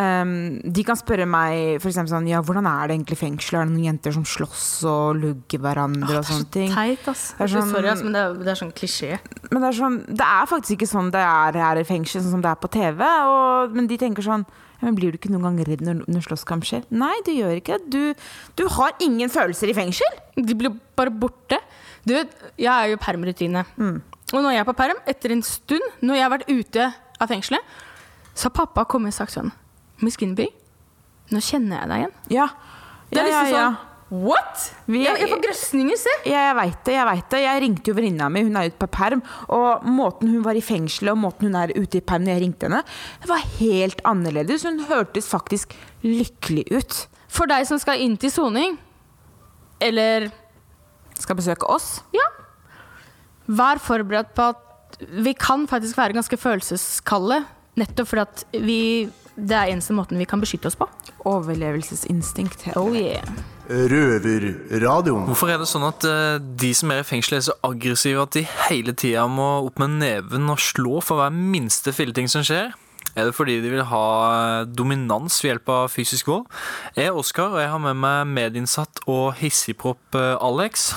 ehm, 0.00 0.60
De 0.72 0.84
kan 0.86 0.96
spørre 0.98 1.26
meg 1.28 1.80
for 1.82 1.90
eksempel 1.90 2.12
sånn 2.14 2.28
Ja, 2.30 2.40
hvordan 2.44 2.66
er 2.68 2.88
det 2.88 2.96
egentlig 2.96 3.18
i 3.18 3.22
fengsel? 3.22 3.58
Er 3.58 3.68
det 3.68 3.74
noen 3.74 3.88
jenter 3.90 4.14
som 4.16 4.24
slåss 4.24 4.66
og 4.88 5.20
lugger 5.20 5.62
hverandre 5.62 6.18
og 6.20 6.26
sånne 6.28 6.50
ting? 6.54 6.72
Teit, 6.74 7.06
ass. 7.08 7.32
Det 7.38 7.46
er 7.46 7.52
sånn- 7.54 7.70
Sorry, 7.72 7.88
ass, 7.92 8.02
men 8.02 8.12
det 8.12 8.24
er, 8.24 8.34
det 8.34 8.52
er 8.54 8.60
sånn 8.62 8.72
klisjé. 8.72 9.18
Men 9.50 9.62
det 9.62 9.68
er, 9.68 9.78
sånn, 9.78 9.98
det 10.08 10.26
er 10.26 10.46
faktisk 10.46 10.76
ikke 10.78 10.90
sånn 10.92 11.10
det 11.12 11.22
er 11.22 11.60
her 11.60 11.76
i 11.76 11.84
fengsel, 11.84 12.22
sånn 12.22 12.36
som 12.38 12.44
det 12.44 12.50
er 12.50 12.60
på 12.62 12.70
TV. 12.72 13.00
Og, 13.04 13.72
men 13.76 13.86
de 13.86 13.98
tenker 13.98 14.22
sånn 14.22 14.46
ja, 14.82 14.88
men 14.88 14.96
Blir 14.98 15.12
du 15.12 15.18
ikke 15.20 15.30
noen 15.30 15.44
gang 15.46 15.58
redd 15.62 15.82
når, 15.86 16.00
når 16.10 16.24
slåsskamp 16.26 16.64
skjer? 16.66 16.82
Nei, 16.90 17.14
du 17.22 17.30
gjør 17.30 17.54
ikke 17.60 17.78
det. 17.78 17.90
Du, 17.94 18.14
du 18.58 18.66
har 18.66 18.96
ingen 18.98 19.30
følelser 19.30 19.70
i 19.70 19.76
fengsel. 19.78 20.18
De 20.34 20.56
blir 20.58 20.74
bare 20.98 21.12
borte. 21.14 21.60
Du 22.02 22.16
vet, 22.16 22.32
jeg 22.58 22.72
er 22.72 22.90
jo 22.90 22.98
permrutine. 22.98 23.62
Mm. 23.78 24.02
Og 24.32 24.42
når 24.42 24.56
jeg 24.56 24.64
er 24.64 24.66
på 24.66 24.74
perm, 24.74 24.98
etter 25.06 25.34
en 25.36 25.42
stund, 25.46 25.86
når 26.02 26.18
jeg 26.18 26.26
har 26.26 26.32
vært 26.34 26.50
ute 26.50 26.88
av 27.20 27.30
fengselet, 27.30 27.74
så 28.34 28.48
har 28.48 28.56
pappa 28.56 28.86
kommet 28.88 29.12
og 29.14 29.20
sagt 29.20 29.36
sånn 29.36 29.52
Miss 30.02 30.18
Guinevere, 30.20 30.52
nå 31.32 31.40
kjenner 31.40 31.80
jeg 31.82 31.90
deg 31.92 32.02
igjen. 32.02 32.14
Ja. 32.34 32.46
Det 33.12 33.20
er 33.22 33.28
ja, 33.28 33.40
liksom 33.42 33.56
sånn 33.56 33.80
What?! 34.12 34.74
Vi- 34.92 35.06
jeg, 35.06 35.22
jeg 35.22 35.28
får 35.30 35.38
grøsninger, 35.40 35.96
se! 35.96 36.12
Ja, 36.28 36.40
jeg 36.50 36.56
veit 36.58 36.80
det. 36.84 36.92
Jeg 36.98 37.06
vet 37.08 37.28
det. 37.32 37.38
Jeg 37.40 37.60
ringte 37.62 37.88
jo 37.88 37.94
venninna 37.96 38.26
mi, 38.28 38.42
hun 38.44 38.58
er 38.60 38.68
ute 38.68 38.76
på 38.82 38.88
perm. 38.92 39.22
Og 39.48 39.86
måten 39.88 40.28
hun 40.28 40.42
var 40.44 40.58
i 40.58 40.60
fengselet 40.60 41.14
og 41.14 41.20
måten 41.22 41.48
hun 41.48 41.56
er 41.56 41.72
ute 41.78 41.96
i 41.96 42.04
perm 42.04 42.26
når 42.26 42.34
jeg 42.34 42.42
ringte 42.42 42.68
henne, 42.68 42.82
det 43.22 43.30
var 43.30 43.46
helt 43.56 44.02
annerledes. 44.04 44.66
Hun 44.68 44.82
hørtes 44.90 45.30
faktisk 45.32 45.72
lykkelig 46.04 46.66
ut. 46.76 46.98
For 47.32 47.48
deg 47.48 47.64
som 47.70 47.80
skal 47.80 48.04
inn 48.04 48.18
til 48.20 48.34
soning, 48.34 48.76
eller 49.80 50.28
Skal 51.22 51.36
besøke 51.38 51.68
oss. 51.70 52.02
Ja. 52.12 52.24
Vær 53.48 53.78
forberedt 53.80 54.34
på 54.36 54.50
at 54.52 54.96
vi 55.22 55.32
kan 55.38 55.64
faktisk 55.70 55.96
være 55.96 56.16
ganske 56.16 56.36
følelseskalde. 56.36 57.44
Nettopp 57.80 58.08
fordi 58.10 58.22
at 58.26 58.44
vi 58.60 58.78
Det 59.36 59.56
er 59.56 59.70
eneste 59.72 59.94
måten 59.96 60.20
vi 60.20 60.26
kan 60.28 60.42
beskytte 60.42 60.68
oss 60.68 60.76
på. 60.76 60.86
Overlevelsesinstinkt. 61.28 62.66
heter 62.66 62.80
Oh 62.80 62.92
yeah. 62.96 63.24
Røverradioen. 63.72 65.24
Hvorfor 65.30 65.48
er 65.52 65.60
det 65.62 65.68
sånn 65.70 65.86
at 65.86 66.04
eh, 66.04 66.36
de 66.60 66.72
som 66.76 66.92
er 66.92 67.00
i 67.00 67.06
fengsel, 67.06 67.38
er 67.38 67.46
så 67.46 67.56
aggressive 67.64 68.20
at 68.26 68.36
de 68.36 68.42
hele 68.68 68.92
tida 68.92 69.24
må 69.30 69.48
opp 69.66 69.80
med 69.80 69.96
neven 70.02 70.50
og 70.52 70.60
slå 70.60 71.00
for 71.04 71.22
hver 71.22 71.32
minste 71.32 71.94
filleting 71.96 72.28
som 72.28 72.44
skjer? 72.44 72.74
Er 73.12 73.28
det 73.28 73.34
fordi 73.36 73.58
de 73.60 73.70
vil 73.72 73.84
ha 73.88 74.04
eh, 74.32 74.66
dominans 74.68 75.36
ved 75.42 75.52
hjelp 75.52 75.72
av 75.72 75.90
fysisk 75.92 76.28
vold? 76.28 76.46
Jeg 76.96 77.10
er 77.10 77.18
Oskar, 77.22 77.54
og 77.56 77.60
jeg 77.60 77.70
har 77.72 77.80
med 77.82 77.98
meg 78.00 78.28
medinnsatt 78.32 79.02
og 79.06 79.34
hissigpropp 79.40 80.18
eh, 80.18 80.36
Alex. 80.40 80.90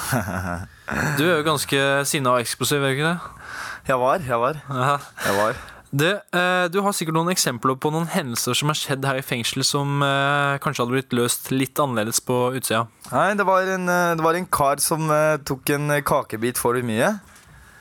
Du 1.18 1.24
er 1.26 1.40
jo 1.40 1.46
ganske 1.48 1.80
sinna 2.06 2.36
og 2.36 2.44
eksplosiv, 2.44 2.84
er 2.84 2.92
du 2.92 3.00
ikke 3.00 3.14
det? 3.16 3.48
Jeg 3.88 3.98
var, 3.98 4.22
jeg 4.22 4.38
var. 4.38 4.60
Ja. 4.70 4.98
Jeg 5.26 5.38
var. 5.40 5.64
Du, 5.96 6.08
eh, 6.12 6.66
du 6.72 6.82
har 6.84 6.96
sikkert 6.96 7.16
noen 7.16 7.32
eksempler 7.32 7.78
på 7.80 7.92
noen 7.94 8.10
hendelser 8.12 8.58
som 8.58 8.72
har 8.72 8.76
skjedd 8.76 9.06
her 9.08 9.20
i 9.22 9.24
fengsel 9.24 9.64
som 9.64 10.02
eh, 10.04 10.58
kanskje 10.64 10.84
hadde 10.84 10.96
blitt 10.98 11.16
løst 11.16 11.54
litt 11.54 11.80
annerledes 11.80 12.20
på 12.26 12.50
utsida. 12.58 12.84
Nei, 13.14 13.30
det 13.40 13.46
var 13.48 13.70
en, 13.78 13.88
eh, 13.92 14.16
det 14.20 14.26
var 14.26 14.36
en 14.36 14.50
kar 14.50 14.84
som 14.84 15.08
tok 15.48 15.72
en 15.78 15.96
kakebit 16.04 16.60
for 16.60 16.76
mye. 16.84 17.14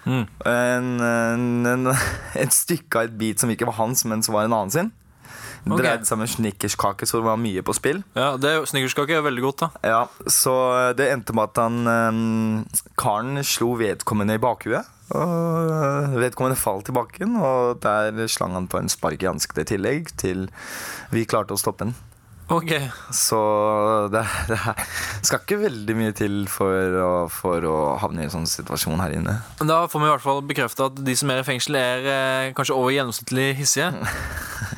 Mm. 0.05 0.29
En, 0.47 0.93
en, 1.01 1.91
et 2.45 2.55
stykke 2.55 3.01
av 3.01 3.09
et 3.09 3.19
bit 3.19 3.43
som 3.43 3.51
ikke 3.51 3.67
var 3.73 3.81
hans, 3.81 4.05
men 4.07 4.23
som 4.23 4.39
var 4.39 4.47
en 4.47 4.55
annen 4.61 4.75
sin. 4.77 4.95
Okay. 5.65 5.81
Dreide 5.81 6.07
seg 6.07 6.19
om 6.19 6.23
en 6.27 6.31
snickerskake, 6.31 7.09
så 7.09 7.19
det 7.19 7.27
var 7.27 7.41
mye 7.41 7.65
på 7.67 7.75
spill. 7.75 8.03
Ja, 8.15 8.35
det 8.37 8.51
er 8.53 8.67
Snickerskake 8.69 9.17
er 9.17 9.25
veldig 9.25 9.47
godt, 9.47 9.65
da. 9.65 9.71
Ja, 9.81 10.03
Så 10.29 10.53
det 10.95 11.09
endte 11.09 11.35
med 11.35 11.49
at 11.51 11.63
han 11.65 12.67
karen 13.01 13.41
slo 13.49 13.73
vedkommende 13.81 14.37
i 14.37 14.43
bakhuet. 14.45 14.94
Og 15.13 15.69
eh, 15.69 16.17
vedkommende 16.17 16.57
falt 16.57 16.89
i 16.89 16.97
bakken, 16.97 17.37
og 17.37 17.83
der 17.85 18.25
slang 18.33 18.57
han 18.57 18.71
på 18.71 18.81
en 18.81 18.89
spark 18.93 19.23
i 19.23 19.29
ansiktet 19.29 19.67
i 19.67 19.75
tillegg 19.75 20.15
til 20.21 20.49
vi 21.13 21.27
klarte 21.29 21.57
å 21.57 21.61
stoppe 21.61 21.85
den. 21.85 21.97
Ok, 22.53 22.75
Så 23.11 23.39
det, 24.13 24.21
det 24.51 24.59
skal 25.25 25.41
ikke 25.41 25.63
veldig 25.63 25.95
mye 25.97 26.13
til 26.17 26.43
for 26.53 26.99
å, 27.01 27.13
for 27.33 27.65
å 27.65 27.77
havne 28.03 28.21
i 28.21 28.27
en 28.29 28.35
sånn 28.35 28.49
situasjon 28.49 29.01
her 29.01 29.15
inne. 29.17 29.39
Da 29.65 29.87
får 29.89 30.03
vi 30.03 30.09
i 30.11 30.13
hvert 30.13 30.25
fall 30.25 30.43
bekrefta 30.45 30.91
at 30.91 31.01
de 31.07 31.15
som 31.17 31.33
er 31.33 31.41
i 31.41 31.47
fengsel, 31.47 31.79
er 31.81 32.05
eh, 32.05 32.51
kanskje 32.57 32.77
over 32.77 32.93
gjennomsnittlig 32.93 33.49
hissige. 33.63 33.89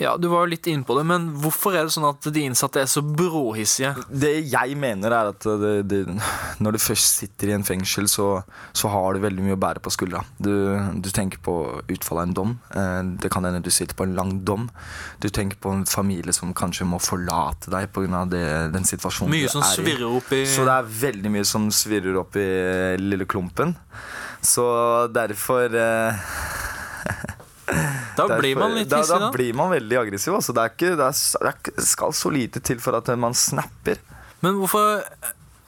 Ja, 0.00 0.16
Du 0.20 0.28
var 0.28 0.44
jo 0.44 0.50
litt 0.52 0.66
inne 0.70 0.84
på 0.86 0.96
det, 0.98 1.04
men 1.08 1.28
hvorfor 1.40 1.76
er 1.76 1.86
det 1.86 1.94
sånn 1.94 2.06
at 2.08 2.26
de 2.32 2.42
innsatte 2.44 2.82
er 2.82 2.88
så 2.90 3.02
bråhissige? 3.04 3.94
Det 4.10 4.32
jeg 4.52 4.76
mener, 4.80 5.12
er 5.14 5.30
at 5.32 5.46
det, 5.62 5.72
det, 5.88 6.00
når 6.62 6.76
du 6.76 6.80
først 6.82 7.22
sitter 7.22 7.52
i 7.52 7.56
en 7.56 7.64
fengsel, 7.66 8.08
så, 8.10 8.28
så 8.76 8.90
har 8.92 9.16
du 9.16 9.22
veldig 9.24 9.46
mye 9.46 9.56
å 9.56 9.60
bære 9.62 9.82
på 9.84 9.92
skuldra. 9.94 10.22
Du, 10.38 10.52
du 11.00 11.08
tenker 11.14 11.40
på 11.44 11.56
utfallet 11.86 12.22
av 12.22 12.26
en 12.28 12.36
dom. 12.40 12.54
Eh, 12.76 13.00
Det 13.22 13.32
kan 13.32 13.46
hende 13.48 13.62
du 13.64 13.72
sitter 13.72 13.96
på 13.96 14.06
en 14.06 14.16
lang 14.18 14.34
dom. 14.46 14.68
Du 15.22 15.28
tenker 15.28 15.58
på 15.62 15.72
en 15.72 15.86
familie 15.88 16.34
som 16.36 16.52
kanskje 16.56 16.88
må 16.88 17.00
forlate 17.02 17.72
deg 17.72 17.88
pga. 17.94 18.24
den 18.28 18.84
situasjonen 18.88 19.32
Mye 19.32 19.48
du 19.48 19.58
er 19.60 20.36
i. 20.36 20.42
i 20.42 20.46
Så 20.50 20.66
det 20.68 20.76
er 20.76 20.92
veldig 21.06 21.32
mye 21.38 21.48
som 21.48 21.70
svirrer 21.72 22.20
opp 22.20 22.36
i 22.36 22.46
lille 23.00 23.26
klumpen. 23.28 23.74
Så 24.44 24.64
derfor 25.12 25.72
eh, 25.74 26.26
Da 28.16 28.26
derfor- 28.26 28.40
blir 28.40 28.58
man 28.58 28.74
litt 28.76 28.92
hissig, 28.92 29.12
da 29.12 29.18
da. 29.26 29.30
blir 29.34 29.56
man 29.56 29.72
veldig 29.74 29.98
aggressiv. 30.00 30.34
Altså. 30.38 30.54
Det, 30.56 30.62
er 30.62 30.74
ikke, 30.74 30.92
det, 30.96 31.08
er, 31.08 31.72
det 31.76 31.86
skal 31.86 32.14
så 32.16 32.32
lite 32.32 32.62
til 32.64 32.80
for 32.82 32.96
at 32.98 33.10
man 33.18 33.36
snapper. 33.36 34.00
Men 34.44 34.60
hvorfor 34.60 35.02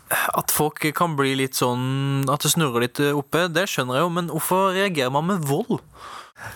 at 0.08 0.52
folk 0.54 0.80
kan 0.96 1.16
bli 1.18 1.34
litt 1.36 1.58
sånn 1.58 2.24
At 2.32 2.40
det 2.44 2.54
snurrer 2.54 2.86
litt 2.86 3.00
oppe, 3.12 3.44
det 3.52 3.66
skjønner 3.68 3.98
jeg 3.98 4.06
jo, 4.06 4.12
men 4.14 4.30
hvorfor 4.32 4.70
reagerer 4.76 5.12
man 5.12 5.26
med 5.28 5.44
vold? 5.48 5.82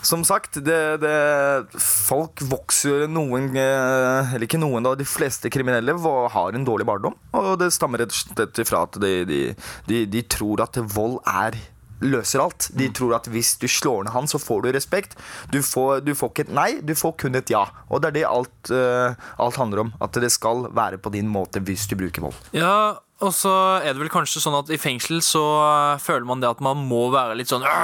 Som 0.07 0.23
sagt, 0.25 0.61
det, 0.63 0.79
det, 1.03 1.81
folk 1.83 2.39
vokser 2.47 3.09
noen 3.11 3.51
eh, 3.59 4.35
Eller 4.35 4.47
ikke 4.47 4.61
noen, 4.63 4.85
da. 4.87 4.95
De 4.99 5.07
fleste 5.09 5.51
kriminelle 5.53 5.97
har 5.99 6.55
en 6.55 6.67
dårlig 6.67 6.87
barndom. 6.87 7.17
Og 7.35 7.57
det 7.61 7.73
stammer 7.75 8.05
rett 8.05 8.15
og 8.15 8.21
slett 8.21 8.63
ifra 8.63 8.85
at 8.87 8.99
de, 9.03 9.13
de, 9.27 9.41
de, 9.91 10.05
de 10.07 10.23
tror 10.31 10.63
at 10.65 10.79
vold 10.95 11.19
er 11.27 11.59
løser 12.03 12.43
alt. 12.45 12.69
De 12.79 12.89
tror 12.95 13.17
at 13.19 13.29
hvis 13.33 13.55
du 13.63 13.69
slår 13.71 14.07
ned 14.07 14.15
han, 14.15 14.29
så 14.31 14.41
får 14.43 14.65
du 14.65 14.73
respekt. 14.75 15.17
Du 15.53 15.61
får, 15.63 16.03
du 16.07 16.15
får 16.19 16.33
ikke 16.33 16.47
et 16.49 16.55
nei, 16.57 16.71
du 16.83 16.95
får 16.99 17.17
kun 17.25 17.39
et 17.39 17.53
ja. 17.53 17.65
Og 17.89 18.03
det 18.03 18.13
er 18.13 18.19
det 18.21 18.27
alt, 18.29 18.73
uh, 18.75 19.15
alt 19.43 19.61
handler 19.61 19.87
om. 19.87 19.95
At 20.03 20.19
det 20.23 20.33
skal 20.35 20.69
være 20.75 21.01
på 21.03 21.13
din 21.15 21.31
måte 21.31 21.63
hvis 21.63 21.87
du 21.91 21.97
bruker 22.01 22.29
vold. 22.29 22.39
Ja, 22.57 22.99
og 23.23 23.31
så 23.35 23.53
er 23.81 23.93
det 23.93 24.03
vel 24.03 24.11
kanskje 24.13 24.43
sånn 24.43 24.57
at 24.59 24.71
i 24.75 24.79
fengsel 24.81 25.21
så 25.25 25.43
eh, 25.63 26.01
føler 26.03 26.27
man 26.27 26.43
det 26.43 26.51
at 26.51 26.63
man 26.65 26.81
må 26.89 27.05
være 27.15 27.37
litt 27.39 27.51
sånn 27.53 27.63
ja, 27.63 27.77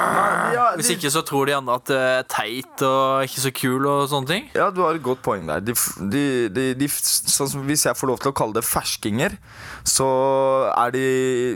de, 0.51 0.81
Hvis 0.81 0.91
ikke 0.95 1.11
så 1.13 1.23
tror 1.27 1.47
de 1.47 1.55
andre 1.55 1.77
at 1.79 1.87
det 1.89 1.99
er 1.99 2.27
teit 2.29 2.83
og 2.85 3.27
ikke 3.27 3.43
så 3.45 3.51
kul 3.55 3.87
og 3.87 4.09
sånne 4.11 4.29
ting. 4.29 4.49
Ja, 4.57 4.69
du 4.73 4.81
har 4.83 4.97
et 4.97 5.05
godt 5.05 5.23
poeng 5.25 5.47
der. 5.47 5.63
De, 5.63 6.65
de, 6.75 6.89
sånn 6.89 7.51
som 7.51 7.63
hvis 7.67 7.85
jeg 7.87 7.97
får 7.97 8.11
lov 8.11 8.19
til 8.23 8.33
å 8.33 8.35
kalle 8.35 8.57
det 8.57 8.65
ferskinger, 8.67 9.37
så 9.87 10.09
er 10.73 10.93
de 10.95 11.05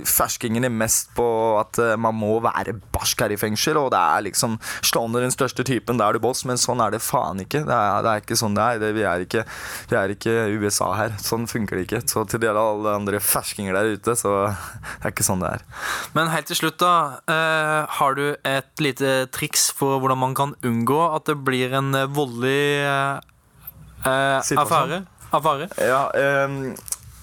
ferskingene 0.08 0.72
mest 0.72 1.12
på 1.18 1.28
at 1.60 1.80
eh, 1.84 1.96
man 2.00 2.16
må 2.18 2.38
være 2.44 2.78
barsk 2.96 3.26
her 3.26 3.36
i 3.36 3.40
fengsel, 3.40 3.80
og 3.82 3.92
det 3.94 4.00
er 4.00 4.28
liksom 4.30 4.58
slå 4.86 5.06
ned 5.12 5.28
den 5.28 5.36
største 5.36 5.66
typen, 5.68 6.00
da 6.00 6.08
er 6.08 6.18
du 6.18 6.24
boss, 6.24 6.46
men 6.48 6.62
sånn 6.62 6.82
er 6.84 6.96
det 6.96 7.04
faen 7.04 7.44
ikke. 7.44 7.66
Det 7.68 7.76
er, 7.76 8.00
det 8.06 8.14
er 8.14 8.24
ikke 8.24 8.40
sånn 8.40 8.58
det 8.58 8.64
er. 8.64 8.82
Det, 8.84 8.94
vi, 8.96 9.06
er 9.10 9.28
ikke, 9.28 9.46
vi 9.92 10.00
er 10.00 10.16
ikke 10.16 10.38
USA 10.64 10.94
her. 10.98 11.18
Sånn 11.24 11.50
funker 11.52 11.80
det 11.80 11.88
ikke. 11.88 12.04
Så 12.10 12.26
til 12.30 12.42
dere 12.44 12.64
alle 12.64 12.96
andre 12.98 13.20
ferskinger 13.24 13.73
der 13.76 13.94
ute, 13.96 14.16
så 14.20 14.34
det 15.00 15.10
er 15.10 15.14
ikke 15.14 15.28
sånn 15.28 15.44
det 15.44 15.52
er. 15.58 15.68
Men 16.16 16.32
helt 16.34 16.50
til 16.50 16.60
slutt, 16.60 16.80
da. 16.82 17.22
Uh, 17.30 17.84
har 18.00 18.18
du 18.20 18.26
et 18.36 18.84
lite 18.84 19.16
triks 19.36 19.70
for 19.76 20.02
hvordan 20.02 20.22
man 20.22 20.38
kan 20.38 20.58
unngå 20.66 21.00
at 21.14 21.30
det 21.30 21.40
blir 21.46 21.74
en 21.78 21.94
eh, 21.98 22.10
voldelig 22.10 22.84
eh, 22.88 24.54
affære? 24.54 25.04
affære? 25.34 25.72
Ja, 25.82 26.08
um 26.48 26.76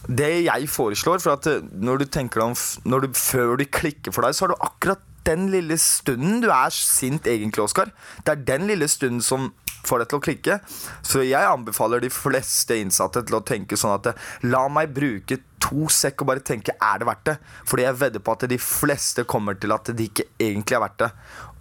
det 0.08 0.46
jeg 0.46 0.68
foreslår, 0.72 1.20
for 1.22 1.36
at 1.36 1.46
når 1.76 2.02
du 2.02 2.04
tenker 2.08 2.42
om 2.42 2.54
når 2.88 3.04
du, 3.04 3.08
Før 3.14 3.56
du 3.60 3.64
klikker 3.68 4.14
for 4.14 4.24
deg, 4.24 4.34
så 4.34 4.46
har 4.46 4.54
du 4.54 4.64
akkurat 4.64 5.02
den 5.28 5.50
lille 5.52 5.76
stunden 5.78 6.40
du 6.40 6.48
er 6.48 6.72
sint, 6.72 7.26
egentlig, 7.28 7.62
Oskar. 7.62 7.90
Det 8.24 8.32
er 8.32 8.46
den 8.48 8.66
lille 8.70 8.88
stunden 8.88 9.20
som 9.22 9.50
får 9.86 10.02
deg 10.02 10.10
til 10.10 10.20
å 10.20 10.24
klikke. 10.24 10.58
Så 11.06 11.24
jeg 11.26 11.52
anbefaler 11.52 12.02
de 12.02 12.12
fleste 12.12 12.78
innsatte 12.80 13.24
til 13.26 13.38
å 13.38 13.44
tenke 13.46 13.78
sånn 13.80 13.96
at 13.98 14.12
la 14.46 14.66
meg 14.72 14.94
bruke 14.96 15.40
to 15.60 15.86
sekk 15.92 16.24
og 16.24 16.30
bare 16.30 16.44
tenke 16.44 16.72
er 16.72 17.00
det 17.00 17.08
verdt 17.08 17.26
det? 17.28 17.36
Fordi 17.68 17.84
jeg 17.84 18.00
vedder 18.00 18.24
på 18.24 18.34
at 18.34 18.48
de 18.50 18.58
fleste 18.60 19.26
kommer 19.28 19.58
til 19.60 19.74
at 19.76 19.92
det 19.92 20.08
ikke 20.10 20.28
egentlig 20.40 20.78
er 20.78 20.84
verdt 20.86 21.02
det. 21.04 21.10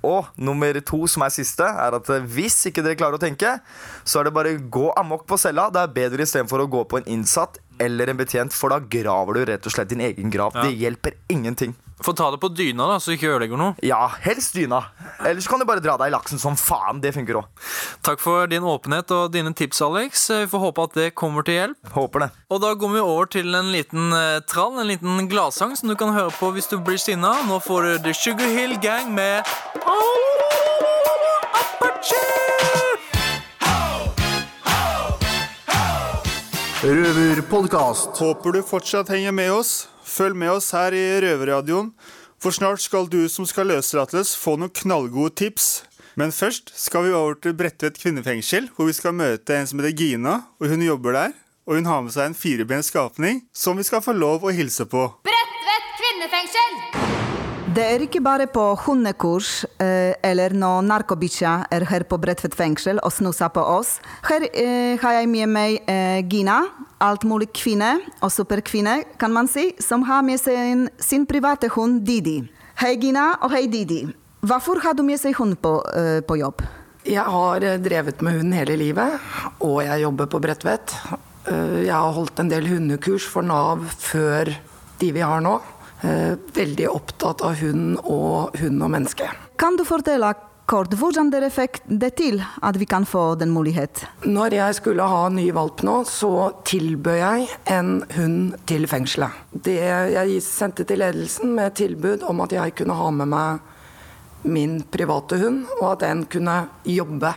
Og 0.08 0.30
nummer 0.40 0.80
to, 0.88 1.02
som 1.12 1.26
er 1.26 1.34
siste, 1.36 1.66
er 1.66 1.98
at 1.98 2.12
hvis 2.32 2.56
ikke 2.70 2.84
dere 2.86 3.00
klarer 3.00 3.20
å 3.20 3.22
tenke, 3.22 3.58
så 4.08 4.22
er 4.22 4.30
det 4.30 4.36
bare 4.38 4.56
gå 4.72 4.88
amok 5.00 5.26
på 5.28 5.40
cella. 5.42 5.68
Det 5.74 5.84
er 5.84 5.98
bedre 5.98 6.24
istedenfor 6.24 6.64
å 6.64 6.70
gå 6.72 6.86
på 6.88 7.02
en 7.02 7.12
innsatt 7.18 7.60
eller 7.84 8.12
en 8.12 8.20
betjent, 8.20 8.56
for 8.56 8.72
da 8.72 8.80
graver 8.80 9.40
du 9.40 9.46
rett 9.52 9.68
og 9.68 9.76
slett 9.76 9.92
din 9.92 10.04
egen 10.04 10.32
grav. 10.32 10.56
Ja. 10.56 10.68
Det 10.68 10.80
hjelper 10.80 11.20
ingenting. 11.32 11.76
Få 12.02 12.14
ta 12.16 12.30
det 12.32 12.40
på 12.40 12.48
dyna, 12.56 12.86
da, 12.88 12.96
så 13.00 13.12
du 13.12 13.18
ikke 13.18 13.28
ødelegger 13.34 13.60
noe. 13.60 13.74
Ja, 13.84 14.06
helst 14.24 14.54
dyna. 14.56 14.80
Ellers 15.28 15.48
kan 15.52 15.60
du 15.60 15.66
bare 15.68 15.82
dra 15.84 15.98
deg 16.00 16.08
i 16.08 16.14
laksen 16.16 16.40
som 16.40 16.56
faen. 16.56 17.02
Det 17.04 17.12
funker 17.16 17.42
òg. 17.42 17.50
Takk 18.08 18.22
for 18.24 18.48
din 18.48 18.64
åpenhet 18.64 19.12
og 19.12 19.34
dine 19.36 19.52
tips, 19.54 19.82
Alex. 19.84 20.30
Eh, 20.32 20.46
Vi 20.46 20.52
får 20.54 20.64
håpe 20.64 20.86
at 20.88 20.96
det 20.96 21.10
kommer 21.20 21.44
til 21.44 21.58
hjelp. 21.60 21.92
Håper 21.92 22.20
det. 22.24 22.30
Og 22.50 22.62
da 22.64 22.72
går 22.80 22.94
vi 22.96 23.04
over 23.04 23.26
til 23.36 23.52
en 23.54 23.72
liten 23.76 24.14
eh, 24.16 24.40
trall, 24.48 24.80
en 24.80 24.88
liten 24.88 25.28
gladsang 25.28 25.76
som 25.76 25.92
du 25.92 25.96
kan 26.00 26.16
høre 26.16 26.32
på 26.40 26.54
hvis 26.56 26.72
du 26.72 26.78
blir 26.80 26.98
sinna. 26.98 27.36
Nå 27.50 27.60
får 27.68 27.84
du 27.84 27.92
The 28.08 28.14
Sugar 28.16 28.48
Hill 28.48 28.78
Gang 28.80 29.12
med 29.14 29.44
Apache! 31.60 32.24
Røverpodkast. 36.80 38.16
Håper 38.20 38.52
du 38.56 38.62
fortsatt 38.64 39.10
henger 39.12 39.32
med 39.36 39.52
oss. 39.52 39.89
Følg 40.10 40.38
med 40.42 40.50
oss 40.58 40.72
her 40.74 40.96
i 40.98 41.04
Røverradioen, 41.22 41.92
for 42.42 42.56
snart 42.56 42.82
skal 42.82 43.06
du 43.12 43.22
som 43.30 43.46
skal 43.48 43.70
løslates, 43.70 44.34
få 44.40 44.56
noen 44.58 44.74
knallgode 44.82 45.36
tips. 45.38 45.68
Men 46.20 46.34
først 46.36 46.74
skal 46.76 47.06
vi 47.06 47.14
over 47.16 47.38
til 47.40 47.54
Bredtvet 47.56 48.00
kvinnefengsel, 48.02 48.72
hvor 48.76 48.90
vi 48.90 48.96
skal 48.98 49.16
møte 49.16 49.56
en 49.56 49.70
som 49.70 49.80
heter 49.80 49.96
Gina. 49.96 50.40
og 50.60 50.74
Hun 50.74 50.84
jobber 50.84 51.16
der, 51.16 51.38
og 51.68 51.78
hun 51.78 51.86
har 51.86 52.02
med 52.02 52.16
seg 52.16 52.32
en 52.32 52.40
firebent 52.40 52.90
skapning 52.90 53.46
som 53.54 53.78
vi 53.78 53.86
skal 53.88 54.04
få 54.04 54.18
lov 54.18 54.44
å 54.44 54.56
hilse 54.56 54.90
på. 54.90 55.06
Bredtvet 55.30 55.94
kvinnefengsel! 56.02 57.09
Det 57.70 57.84
er 57.86 58.02
ikke 58.02 58.20
bare 58.26 58.48
på 58.50 58.64
hundekurs 58.82 59.62
eh, 59.78 60.16
eller 60.26 60.56
når 60.58 60.88
narkobikkja 60.88 61.52
er 61.76 61.84
her 61.92 62.02
på 62.10 62.18
Bredtvet 62.18 62.56
fengsel 62.58 62.98
og 63.06 63.14
snuser 63.14 63.52
på 63.54 63.62
oss. 63.62 64.00
Her 64.26 64.48
eh, 64.50 64.98
har 64.98 65.20
jeg 65.20 65.30
med 65.30 65.52
meg 65.54 65.78
eh, 65.86 66.18
Gina, 66.26 66.64
altmulig 66.98 67.52
kvinne 67.54 67.92
og 68.26 68.34
superkvinne, 68.34 68.98
kan 69.22 69.32
man 69.36 69.48
si, 69.48 69.70
som 69.86 70.02
har 70.10 70.26
med 70.26 70.42
seg 70.42 70.90
sin 70.98 71.28
private 71.30 71.70
hund 71.78 72.02
Didi. 72.10 72.40
Hei 72.82 72.96
Gina 72.98 73.36
og 73.38 73.54
hei 73.54 73.68
Didi. 73.70 74.02
Hvorfor 74.42 74.82
har 74.82 74.98
du 74.98 75.06
med 75.06 75.22
seg 75.22 75.38
hund 75.38 75.60
på, 75.62 75.78
eh, 75.94 76.20
på 76.26 76.42
jobb? 76.42 76.66
Jeg 77.06 77.22
har 77.38 77.64
eh, 77.70 77.78
drevet 77.86 78.26
med 78.26 78.40
hund 78.42 78.58
hele 78.58 78.82
livet, 78.82 79.20
og 79.62 79.84
jeg 79.86 80.08
jobber 80.08 80.34
på 80.34 80.42
Bredtvet. 80.42 80.98
Eh, 81.46 81.84
Jeg 81.86 81.94
har 81.94 82.18
holdt 82.18 82.42
en 82.42 82.50
del 82.50 82.66
hundekurs 82.74 83.30
for 83.30 83.46
Nav 83.46 83.86
før 84.02 84.56
de 85.00 85.12
vi 85.16 85.22
har 85.22 85.46
nå. 85.46 85.60
Eh, 86.02 86.36
Veldig 86.54 86.90
opptatt 86.90 87.42
av 87.44 87.58
hund 87.60 87.98
og 88.04 88.56
hund 88.60 88.84
og 88.84 88.92
menneske. 88.94 89.28
Kan 89.60 89.76
du 89.80 89.84
fortelle 89.88 90.32
kort 90.70 90.94
hvordan 90.94 91.32
dere 91.34 91.50
fikk 91.52 91.80
det 91.90 92.12
til 92.20 92.38
at 92.40 92.78
vi 92.78 92.86
kan 92.88 93.08
få 93.10 93.34
den 93.40 93.52
mulighet? 93.52 94.04
Når 94.24 94.54
jeg 94.54 94.78
skulle 94.78 95.08
ha 95.10 95.24
ny 95.34 95.48
valp 95.56 95.82
nå, 95.84 95.98
så 96.08 96.52
tilbød 96.70 97.20
jeg 97.20 97.50
en 97.74 97.92
hund 98.16 98.56
til 98.70 98.86
fengselet. 98.88 99.34
Det 99.52 99.80
jeg 100.14 100.40
sendte 100.46 100.86
til 100.88 101.02
ledelsen 101.02 101.56
med 101.58 101.76
tilbud 101.80 102.24
om 102.30 102.46
at 102.46 102.56
jeg 102.56 102.78
kunne 102.80 102.96
ha 103.00 103.10
med 103.12 103.32
meg 103.34 104.48
min 104.48 104.80
private 104.88 105.36
hund, 105.42 105.66
og 105.82 105.98
at 105.98 106.06
den 106.06 106.24
kunne 106.32 106.62
jobbe 106.88 107.34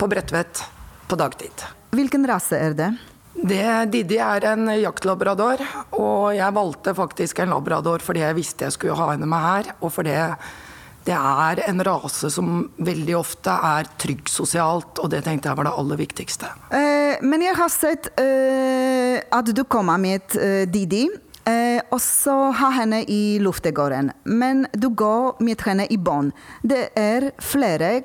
på 0.00 0.08
Bredtvet 0.10 0.64
på 1.06 1.18
dagtid. 1.20 1.68
Hvilken 1.94 2.26
rase 2.26 2.58
er 2.58 2.74
det? 2.74 2.90
Det, 3.32 3.68
Didi 3.92 4.18
er 4.20 4.44
en 4.52 4.68
jaktlabrador, 4.76 5.62
og 5.96 6.34
jeg 6.36 6.54
valgte 6.54 6.92
faktisk 6.94 7.40
en 7.42 7.54
labrador 7.54 8.04
fordi 8.04 8.20
jeg 8.22 8.36
visste 8.36 8.68
jeg 8.68 8.76
skulle 8.76 8.98
ha 8.98 9.08
henne 9.14 9.28
med 9.28 9.42
her, 9.42 9.72
og 9.80 9.94
fordi 9.94 10.18
det 11.02 11.14
er 11.16 11.62
en 11.66 11.82
rase 11.82 12.30
som 12.30 12.60
veldig 12.78 13.16
ofte 13.18 13.50
er 13.72 13.88
trygg 13.98 14.28
sosialt, 14.30 15.00
og 15.02 15.10
det 15.10 15.24
tenkte 15.26 15.50
jeg 15.50 15.58
var 15.58 15.66
det 15.66 15.74
aller 15.80 15.98
viktigste. 15.98 16.50
Uh, 16.70 17.18
men 17.26 17.42
jeg 17.42 17.58
har 17.58 17.72
sett 17.72 18.12
uh, 18.20 19.18
at 19.34 19.50
du 19.50 19.64
kommer 19.64 19.98
med 19.98 20.38
uh, 20.38 20.62
Didi, 20.70 21.08
og 21.42 21.98
så 21.98 22.52
har 22.54 22.70
henne 22.76 23.00
i 23.10 23.40
luftegården. 23.42 24.12
Men 24.30 24.60
du 24.78 24.92
går 24.94 25.40
med 25.42 25.64
henne 25.66 25.88
i 25.90 25.96
bånd. 25.98 26.30
Det 26.62 26.92
er 26.94 27.32
flere, 27.42 28.04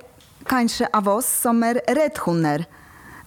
kanskje 0.49 0.89
av 0.89 1.05
oss, 1.11 1.29
som 1.43 1.61
er 1.61 1.77
reddhunder. 1.85 2.65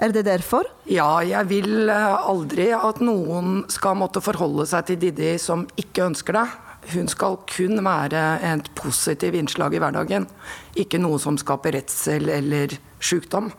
Er 0.01 0.15
det 0.17 0.23
derfor? 0.25 0.65
Ja, 0.89 1.21
jeg 1.21 1.45
vil 1.51 1.91
eh, 1.93 2.29
aldri 2.33 2.71
at 2.73 3.03
noen 3.05 3.67
skal 3.69 3.99
måtte 4.01 4.23
forholde 4.25 4.65
seg 4.69 4.87
til 4.89 4.97
Didi 5.03 5.35
som 5.37 5.67
ikke 5.81 6.07
ønsker 6.09 6.39
det. 6.39 6.47
Hun 6.95 7.11
skal 7.13 7.37
kun 7.45 7.83
være 7.85 8.23
et 8.49 8.71
positivt 8.79 9.37
innslag 9.37 9.77
i 9.77 9.83
hverdagen, 9.83 10.25
ikke 10.81 11.03
noe 11.03 11.21
som 11.21 11.37
skaper 11.37 11.77
redsel 11.77 12.33
eller 12.33 12.73
sykdom. 12.97 13.53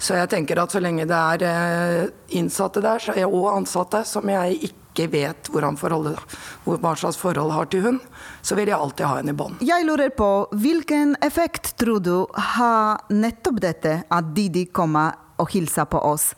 Så 0.00 0.16
jeg 0.16 0.30
tenker 0.32 0.62
at 0.62 0.72
så 0.72 0.80
lenge 0.80 1.04
det 1.10 1.20
er 1.34 1.46
eh, 1.50 2.10
innsatte 2.40 2.80
der, 2.80 3.04
så 3.04 3.12
er 3.12 3.26
jeg, 3.26 3.28
og 3.28 3.52
ansatte, 3.52 4.06
som 4.08 4.24
jeg 4.32 4.70
ikke 4.70 5.10
vet 5.12 5.52
hva 5.52 6.96
slags 6.96 7.20
forhold 7.20 7.52
har 7.54 7.68
til 7.70 7.84
hund, 7.84 8.02
så 8.40 8.56
vil 8.56 8.72
jeg 8.72 8.78
alltid 8.80 9.04
ha 9.04 9.20
henne 9.20 9.36
i 9.36 9.40
bånd. 9.44 9.60
Jeg 9.60 9.84
lurer 9.84 10.16
på 10.16 10.32
hvilken 10.56 11.18
effekt 11.22 11.74
tror 11.78 12.00
du 12.00 12.14
har 12.56 13.04
nettopp 13.12 13.60
dette 13.68 13.98
at 14.08 14.32
Didi 14.34 14.70
kommer 14.72 15.27
og 15.38 15.50
hilser 15.54 15.88
på 15.90 16.02
oss? 16.04 16.32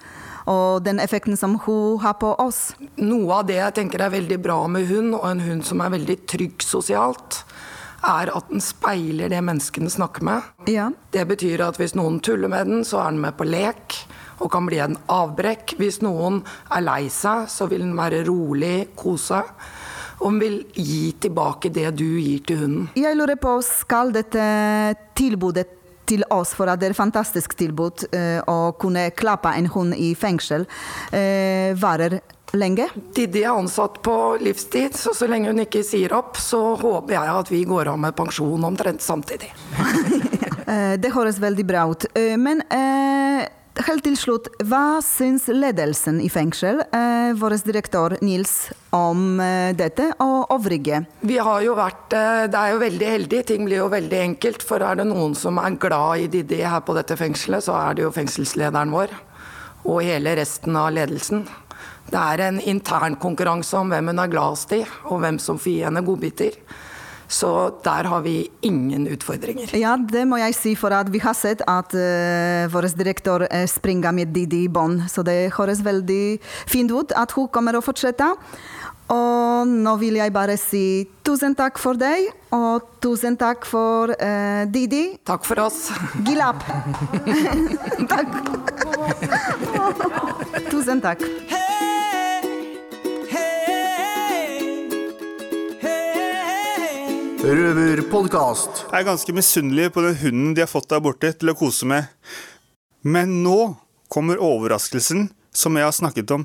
Og 0.51 0.83
den 0.85 1.01
effekten 1.03 1.37
som 1.37 1.59
hun 1.67 2.01
har 2.03 2.17
på 2.21 2.33
oss? 2.43 2.73
Noe 3.01 3.41
av 3.41 3.51
det 3.51 3.59
jeg 3.61 3.77
tenker 3.81 4.05
er 4.05 4.15
veldig 4.15 4.41
bra 4.43 4.63
med 4.73 4.89
hund, 4.91 5.15
og 5.19 5.27
en 5.29 5.45
hund 5.45 5.67
som 5.67 5.83
er 5.85 5.93
veldig 5.95 6.17
trygg 6.31 6.65
sosialt, 6.65 7.43
er 8.07 8.31
at 8.33 8.49
den 8.49 8.63
speiler 8.65 9.29
det 9.29 9.43
menneskene 9.45 9.91
snakker 9.93 10.25
med. 10.25 10.49
Ja. 10.71 10.89
Det 11.13 11.27
betyr 11.29 11.67
at 11.67 11.77
hvis 11.81 11.95
noen 11.99 12.21
tuller 12.25 12.49
med 12.49 12.71
den, 12.71 12.85
så 12.89 13.03
er 13.03 13.13
den 13.13 13.21
med 13.27 13.37
på 13.37 13.49
lek 13.49 14.01
og 14.41 14.49
kan 14.55 14.65
bli 14.69 14.81
en 14.81 14.97
avbrekk. 15.13 15.77
Hvis 15.81 16.01
noen 16.05 16.41
er 16.73 16.85
lei 16.87 17.05
seg, 17.13 17.45
så 17.53 17.69
vil 17.71 17.85
den 17.85 17.97
være 17.99 18.25
rolig, 18.29 18.91
kose. 18.97 19.43
Og 20.21 20.37
vil 20.41 20.57
gi 20.77 21.13
tilbake 21.21 21.71
det 21.73 21.87
du 21.97 22.07
gir 22.21 22.41
til 22.49 22.63
hunden. 22.65 22.89
Jeg 22.97 23.17
lurer 23.17 23.39
på, 23.41 23.55
skal 23.65 24.13
dette 24.17 24.41
tilbudet 25.17 25.80
til 26.09 26.25
oss, 26.31 26.55
for 26.57 26.71
at 26.71 26.81
det 26.81 26.91
er 26.91 26.95
et 26.95 26.99
fantastisk 26.99 27.55
tilbud 27.59 28.09
eh, 28.17 28.41
å 28.49 28.73
kunne 28.81 29.11
klappe 29.17 29.53
en 29.55 29.71
hund 29.71 29.95
i 29.95 30.13
fengsel, 30.19 30.67
eh, 31.13 31.73
varer 31.79 32.21
lenge? 32.53 32.89
Didi 33.15 33.45
er 33.45 33.55
ansatt 33.55 34.01
på 34.03 34.17
livstid, 34.43 34.97
så 34.99 35.15
så 35.15 35.29
lenge 35.31 35.53
hun 35.53 35.63
ikke 35.63 35.85
sier 35.87 36.15
opp, 36.17 36.39
så 36.41 36.75
håper 36.81 37.15
jeg 37.17 37.35
at 37.37 37.53
vi 37.53 37.63
går 37.69 37.93
av 37.93 38.01
med 38.03 38.17
pensjon 38.19 38.71
omtrent 38.73 39.05
samtidig. 39.05 39.53
Eh, 40.71 40.93
det 41.03 41.11
høres 41.11 41.41
veldig 41.43 41.65
bra 41.67 41.81
ut. 41.91 42.05
Eh, 42.15 42.37
men 42.39 42.61
eh, 42.71 43.41
helt 43.79 44.05
til 44.05 44.17
slutt, 44.19 44.49
hva 44.67 45.01
syns 45.05 45.47
ledelsen 45.53 46.21
i 46.23 46.29
fengsel, 46.33 46.81
eh, 46.93 47.31
vår 47.39 47.57
direktør 47.65 48.17
Nils, 48.23 48.71
om 48.93 49.41
eh, 49.41 49.73
dette 49.77 50.11
og 50.21 50.51
øvrige? 50.51 51.05
Vi 51.23 51.39
har 51.39 51.63
jo 51.63 51.77
vært 51.79 52.13
eh, 52.13 52.47
Det 52.51 52.59
er 52.59 52.75
jo 52.75 52.83
veldig 52.83 53.09
heldig. 53.15 53.41
Ting 53.47 53.65
blir 53.65 53.83
jo 53.83 53.89
veldig 53.89 54.21
enkelt. 54.25 54.63
For 54.67 54.83
er 54.83 55.01
det 55.01 55.07
noen 55.07 55.35
som 55.35 55.59
er 55.59 55.79
glad 55.79 56.27
i 56.27 56.29
Didi 56.29 56.63
her 56.63 56.81
på 56.81 56.97
dette 56.97 57.17
fengselet, 57.17 57.65
så 57.65 57.77
er 57.79 57.95
det 57.95 58.07
jo 58.07 58.15
fengselslederen 58.15 58.91
vår. 58.91 59.15
Og 59.87 60.03
hele 60.05 60.37
resten 60.37 60.77
av 60.77 60.93
ledelsen. 60.93 61.47
Det 62.11 62.19
er 62.19 62.49
en 62.49 62.61
intern 62.61 63.17
konkurranse 63.17 63.77
om 63.79 63.91
hvem 63.93 64.11
hun 64.11 64.19
er 64.19 64.33
gladest 64.33 64.73
i, 64.75 64.85
og 65.07 65.23
hvem 65.23 65.39
som 65.39 65.61
får 65.61 65.71
gi 65.71 65.83
henne 65.87 66.03
godbiter. 66.05 66.57
Så 67.31 67.71
der 67.85 68.09
har 68.11 68.25
vi 68.25 68.51
ingen 68.67 69.07
utfordringer. 69.07 69.71
Ja, 69.79 69.95
det 69.97 70.25
må 70.27 70.41
jeg 70.41 70.55
si, 70.59 70.75
for 70.75 70.91
at 70.91 71.13
vi 71.15 71.21
har 71.23 71.37
sett 71.39 71.63
at 71.63 71.95
uh, 71.95 72.67
vår 72.73 72.91
direktør 72.99 73.47
uh, 73.47 73.67
springer 73.71 74.11
med 74.17 74.35
Didi 74.35 74.65
i 74.67 74.73
bånd. 74.73 75.05
Så 75.09 75.23
det 75.23 75.53
høres 75.55 75.85
veldig 75.87 76.41
fint 76.67 76.91
ut 76.91 77.15
at 77.15 77.31
hun 77.39 77.47
kommer 77.55 77.79
å 77.79 77.85
fortsette. 77.87 78.33
Og 79.11 79.71
nå 79.71 79.95
vil 79.99 80.19
jeg 80.21 80.35
bare 80.35 80.55
si 80.59 81.07
tusen 81.27 81.57
takk 81.59 81.79
for 81.83 81.99
deg, 81.99 82.29
og 82.55 82.87
tusen 83.03 83.39
takk 83.39 83.67
for 83.67 84.11
uh, 84.11 84.67
Didi. 84.71 85.17
Takk 85.27 85.47
for 85.47 85.63
oss. 85.67 85.89
Gilap. 86.27 86.63
takk. 88.13 88.31
tusen 90.75 91.03
takk. 91.03 91.27
Røverpodkast. 97.41 98.83
Jeg 98.91 99.01
er 99.01 99.07
ganske 99.07 99.33
misunnelig 99.33 99.87
på 99.95 100.03
den 100.05 100.17
hunden 100.21 100.51
de 100.53 100.61
har 100.61 100.69
fått 100.69 100.91
der 100.93 101.01
borte 101.01 101.31
til 101.33 101.49
å 101.49 101.57
kose 101.57 101.87
med. 101.89 102.11
Men 103.01 103.39
nå 103.41 103.79
kommer 104.13 104.43
overraskelsen 104.45 105.31
som 105.57 105.79
jeg 105.79 105.87
har 105.89 105.97
snakket 105.97 106.35
om. 106.37 106.45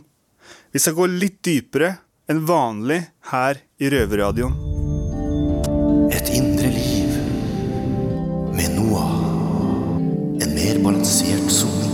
Vi 0.72 0.80
skal 0.80 0.96
gå 0.96 1.10
litt 1.12 1.42
dypere 1.44 1.98
enn 2.32 2.46
vanlig 2.48 3.02
her 3.28 3.60
i 3.75 3.92
Røverradioen. 3.92 4.56
Et 6.16 6.32
indre 6.38 6.72
liv 6.72 7.18
med 8.56 8.80
Noah. 8.80 9.12
En 10.40 10.54
mer 10.56 10.80
balansert 10.86 11.52
sone. 11.52 11.92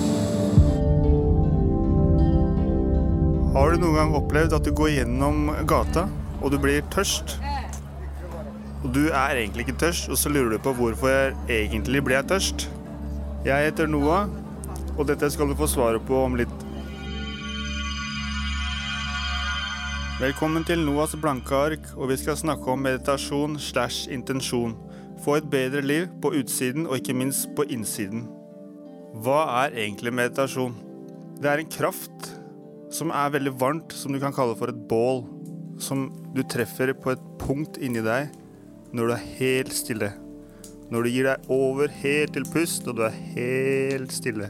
Har 3.58 3.74
du 3.74 3.82
noen 3.82 3.98
gang 3.98 4.14
opplevd 4.22 4.60
at 4.60 4.70
du 4.70 4.76
går 4.78 4.94
gjennom 5.00 5.50
gata, 5.66 6.06
og 6.38 6.54
du 6.54 6.62
blir 6.62 6.86
tørst? 6.94 7.42
Og 8.82 8.90
du 8.96 9.04
er 9.14 9.38
egentlig 9.38 9.68
ikke 9.68 9.78
tørst, 9.78 10.10
og 10.10 10.18
så 10.18 10.30
lurer 10.34 10.56
du 10.56 10.62
på 10.66 10.74
hvorfor 10.74 11.12
jeg 11.12 11.36
egentlig 11.68 12.02
ble 12.02 12.16
jeg 12.16 12.26
tørst. 12.32 12.64
Jeg 13.46 13.68
heter 13.68 13.90
Noah, 13.90 14.32
og 14.98 15.06
dette 15.10 15.30
skal 15.30 15.52
du 15.52 15.58
få 15.58 15.68
svaret 15.70 16.02
på 16.08 16.18
om 16.18 16.38
litt. 16.40 16.56
Velkommen 20.22 20.66
til 20.66 20.82
Noahs 20.82 21.14
blanke 21.22 21.54
ark, 21.54 21.86
og 21.94 22.10
vi 22.10 22.18
skal 22.24 22.40
snakke 22.42 22.74
om 22.74 22.82
meditasjon 22.82 23.60
slash 23.62 24.10
intensjon. 24.10 24.74
Få 25.22 25.38
et 25.38 25.54
bedre 25.54 25.86
liv 25.86 26.10
på 26.22 26.34
utsiden 26.42 26.90
og 26.90 26.98
ikke 26.98 27.18
minst 27.22 27.54
på 27.58 27.68
innsiden. 27.70 28.26
Hva 29.22 29.44
er 29.62 29.78
egentlig 29.78 30.14
meditasjon? 30.18 30.74
Det 31.38 31.54
er 31.54 31.62
en 31.62 31.74
kraft 31.74 32.34
som 32.94 33.14
er 33.14 33.34
veldig 33.38 33.54
varmt, 33.62 33.94
som 33.94 34.14
du 34.14 34.22
kan 34.22 34.34
kalle 34.34 34.58
for 34.58 34.74
et 34.74 34.86
bål. 34.90 35.28
Som 35.82 36.10
du 36.34 36.42
treffer 36.46 36.94
på 36.98 37.14
et 37.14 37.22
punkt 37.42 37.78
inni 37.82 38.02
deg 38.06 38.41
når 38.92 39.08
du 39.08 39.14
er 39.16 39.28
helt 39.40 39.74
stille. 39.76 40.12
Når 40.92 41.06
du 41.06 41.10
gir 41.14 41.30
deg 41.30 41.52
over 41.52 41.92
helt 42.02 42.34
til 42.36 42.48
pust, 42.52 42.88
og 42.92 42.98
du 43.00 43.06
er 43.08 43.16
helt 43.36 44.12
stille. 44.12 44.50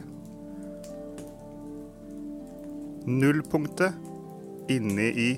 Nullpunktet 3.06 4.72
inni 4.72 5.10
i 5.14 5.30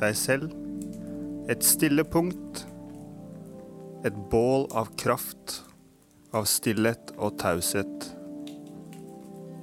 deg 0.00 0.16
selv. 0.18 0.52
Et 1.52 1.64
stille 1.64 2.04
punkt. 2.04 2.66
Et 4.04 4.14
bål 4.32 4.66
av 4.76 4.90
kraft, 4.98 5.60
av 6.34 6.48
stillhet 6.50 7.14
og 7.18 7.36
taushet 7.40 8.08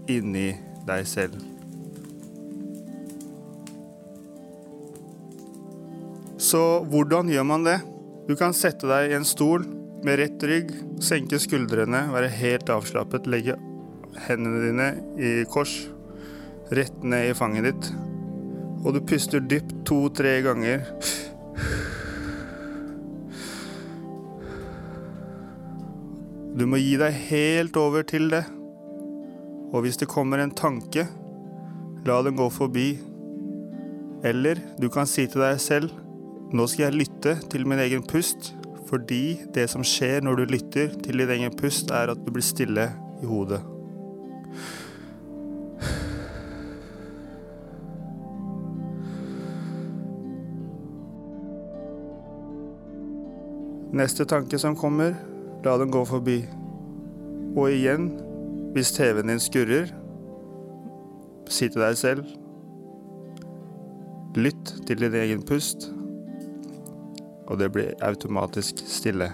inni 0.10 0.54
deg 0.88 1.06
selv. 1.10 1.38
Så 6.40 6.62
hvordan 6.90 7.30
gjør 7.30 7.46
man 7.46 7.68
det? 7.68 7.78
Du 8.30 8.36
kan 8.38 8.54
sette 8.54 8.86
deg 8.86 9.10
i 9.10 9.16
en 9.18 9.24
stol 9.26 9.64
med 10.06 10.20
rett 10.20 10.44
rygg, 10.46 10.68
senke 11.02 11.40
skuldrene, 11.42 12.04
være 12.14 12.28
helt 12.30 12.68
avslappet, 12.70 13.26
legge 13.26 13.56
hendene 14.28 14.60
dine 14.68 14.90
i 15.18 15.32
kors, 15.50 15.72
rett 16.70 17.00
ned 17.02 17.32
i 17.32 17.34
fanget 17.34 17.66
ditt. 17.66 17.88
Og 18.84 18.94
du 18.94 19.00
puster 19.02 19.42
dypt 19.42 19.72
to-tre 19.90 20.36
ganger. 20.46 20.84
Du 26.54 26.68
må 26.70 26.78
gi 26.78 27.00
deg 27.02 27.18
helt 27.32 27.80
over 27.82 28.06
til 28.06 28.30
det. 28.30 28.44
Og 29.74 29.82
hvis 29.88 29.98
det 29.98 30.10
kommer 30.12 30.44
en 30.44 30.54
tanke, 30.54 31.08
la 32.06 32.20
den 32.28 32.38
gå 32.38 32.46
forbi. 32.54 32.92
Eller 34.22 34.62
du 34.78 34.86
kan 34.94 35.10
si 35.10 35.26
til 35.26 35.42
deg 35.48 35.58
selv 35.66 35.98
nå 36.50 36.66
skal 36.66 36.88
jeg 36.88 36.98
lytte 36.98 37.36
til 37.52 37.68
min 37.70 37.80
egen 37.80 38.02
pust, 38.02 38.56
fordi 38.90 39.38
det 39.54 39.68
som 39.70 39.84
skjer 39.86 40.24
når 40.26 40.40
du 40.40 40.54
lytter 40.56 40.96
til 41.04 41.22
din 41.22 41.30
egen 41.36 41.54
pust, 41.54 41.92
er 41.94 42.10
at 42.10 42.24
du 42.26 42.32
blir 42.34 42.46
stille 42.46 42.88
i 43.22 43.30
hodet. 43.30 43.62
Neste 53.94 54.26
tanke 54.26 54.58
som 54.62 54.78
kommer, 54.78 55.14
la 55.66 55.78
den 55.78 55.94
gå 55.94 56.02
forbi. 56.06 56.40
Og 57.58 57.70
igjen, 57.74 58.10
hvis 58.74 58.94
TV-en 58.98 59.34
din 59.34 59.42
skurrer, 59.42 59.94
si 61.50 61.70
til 61.70 61.82
deg 61.82 61.98
selv 61.98 62.28
Lytt 64.38 64.76
til 64.86 65.00
din 65.02 65.16
egen 65.18 65.42
pust, 65.42 65.90
og 67.50 67.58
det 67.60 67.72
blir 67.74 67.96
automatisk 68.06 68.84
stille. 68.88 69.32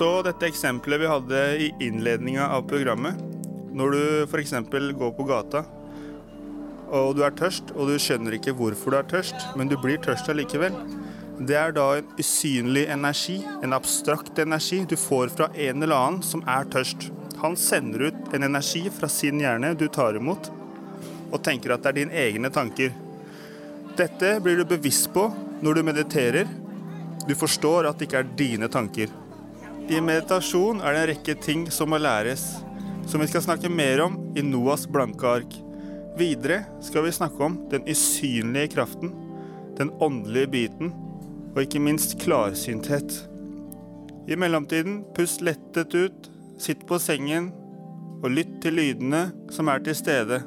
Så 0.00 0.08
dette 0.24 0.48
eksempelet 0.48 1.02
vi 1.02 1.10
hadde 1.10 1.40
i 1.60 1.66
innledninga 1.84 2.46
av 2.54 2.64
programmet. 2.70 3.18
Når 3.76 3.92
du 3.92 4.02
f.eks. 4.30 4.54
går 4.96 5.12
på 5.18 5.26
gata 5.28 5.66
og 6.90 7.14
du 7.14 7.22
er 7.22 7.34
tørst, 7.38 7.70
og 7.76 7.86
du 7.86 8.00
skjønner 8.02 8.34
ikke 8.34 8.54
hvorfor 8.58 8.94
du 8.94 8.98
er 8.98 9.06
tørst, 9.12 9.44
men 9.58 9.70
du 9.70 9.76
blir 9.78 10.00
tørst 10.02 10.30
allikevel. 10.32 10.74
Det 11.46 11.56
er 11.56 11.76
da 11.76 11.86
en 12.00 12.08
usynlig 12.18 12.88
energi, 12.90 13.38
en 13.62 13.76
abstrakt 13.76 14.40
energi 14.42 14.82
du 14.90 14.96
får 14.98 15.30
fra 15.36 15.52
en 15.54 15.84
eller 15.84 15.96
annen 15.96 16.24
som 16.26 16.42
er 16.50 16.66
tørst. 16.72 17.10
Han 17.40 17.56
sender 17.56 18.00
ut 18.00 18.34
en 18.34 18.42
energi 18.42 18.90
fra 18.92 19.08
sin 19.08 19.40
hjerne 19.40 19.72
du 19.74 19.86
tar 19.88 20.16
imot, 20.16 20.50
og 21.30 21.42
tenker 21.44 21.72
at 21.72 21.84
det 21.84 21.88
er 21.88 21.98
dine 22.02 22.18
egne 22.26 22.50
tanker. 22.52 22.92
Dette 23.96 24.34
blir 24.44 24.60
du 24.60 24.66
bevisst 24.68 25.08
på 25.14 25.24
når 25.64 25.78
du 25.78 25.82
mediterer. 25.88 26.50
Du 27.24 27.32
forstår 27.38 27.88
at 27.88 27.98
det 27.98 28.08
ikke 28.08 28.20
er 28.20 28.34
dine 28.36 28.68
tanker. 28.72 29.08
I 29.90 30.02
meditasjon 30.04 30.82
er 30.84 30.94
det 30.94 31.00
en 31.00 31.08
rekke 31.14 31.34
ting 31.42 31.64
som 31.72 31.90
må 31.90 31.98
læres, 31.98 32.44
som 33.08 33.22
vi 33.22 33.28
skal 33.30 33.42
snakke 33.42 33.72
mer 33.72 34.04
om 34.04 34.18
i 34.36 34.44
Noas 34.44 34.84
blanke 34.86 35.26
ark. 35.26 35.56
Videre 36.20 36.62
skal 36.84 37.06
vi 37.06 37.14
snakke 37.16 37.42
om 37.42 37.56
den 37.72 37.88
usynlige 37.88 38.74
kraften, 38.76 39.14
den 39.80 39.90
åndelige 40.04 40.52
biten, 40.52 40.92
og 41.54 41.62
ikke 41.64 41.82
minst 41.82 42.18
klarsynthet. 42.20 43.16
I 44.30 44.36
mellomtiden, 44.38 45.00
pust 45.16 45.42
lettet 45.42 45.96
ut, 45.96 46.29
sitt 46.60 46.86
på 46.88 46.98
sengen 47.00 47.50
og 48.20 48.32
lytt 48.34 48.58
til 48.62 48.76
lydene 48.76 49.28
som 49.52 49.70
er 49.72 49.82
til 49.84 49.96
stede. 49.96 50.42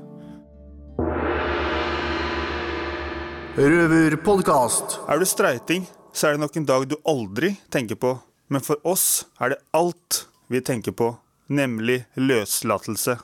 Røverpodkast. 3.53 4.99
Er 5.09 5.19
du 5.21 5.25
streiting, 5.29 5.85
så 6.13 6.27
er 6.27 6.35
det 6.35 6.41
nok 6.41 6.55
en 6.57 6.69
dag 6.69 6.87
du 6.89 6.95
aldri 7.05 7.53
tenker 7.73 7.99
på. 8.01 8.15
Men 8.49 8.65
for 8.65 8.81
oss 8.85 9.25
er 9.41 9.53
det 9.53 9.59
alt 9.77 10.23
vi 10.49 10.61
tenker 10.61 10.93
på, 10.97 11.11
nemlig 11.53 12.03
løslatelse. 12.17 13.17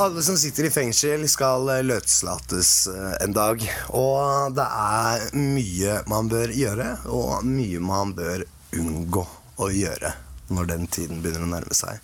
Alle 0.00 0.24
som 0.24 0.38
sitter 0.40 0.70
i 0.70 0.72
fengsel, 0.72 1.26
skal 1.28 1.68
eh, 1.68 1.82
løslates 1.84 2.72
eh, 2.88 3.18
en 3.26 3.36
dag. 3.36 3.60
Og 3.92 4.56
det 4.56 4.64
er 4.64 5.26
mye 5.36 6.00
man 6.08 6.32
bør 6.32 6.56
gjøre, 6.56 6.88
og 7.12 7.44
mye 7.44 7.84
man 7.84 8.16
bør 8.16 8.48
unngå 8.80 9.28
å 9.60 9.68
gjøre 9.68 10.16
når 10.54 10.70
den 10.74 10.86
tiden 10.90 11.22
begynner 11.24 11.46
å 11.46 11.52
nærme 11.54 11.76
seg. 11.76 12.00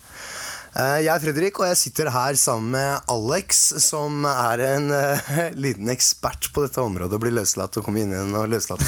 Eh, 0.77 0.99
Jeg 1.05 1.09
er 1.13 1.23
Fredrik, 1.23 1.59
og 1.61 1.67
jeg 1.71 1.77
sitter 1.79 2.09
her 2.13 2.35
sammen 2.37 2.75
med 2.75 3.07
Alex, 3.09 3.61
som 3.81 4.25
er 4.29 4.61
en 4.67 4.91
uh, 4.93 5.31
liten 5.65 5.89
ekspert 5.89 6.51
på 6.53 6.65
dette 6.67 6.83
området. 6.83 7.15
og 7.17 7.23
blir 7.23 7.33
løslatt 7.37 7.79
og 7.79 7.85
kommer 7.87 8.03
inn 8.03 8.13
igjen 8.13 8.35
og 8.37 8.49
løslatt. 8.51 8.83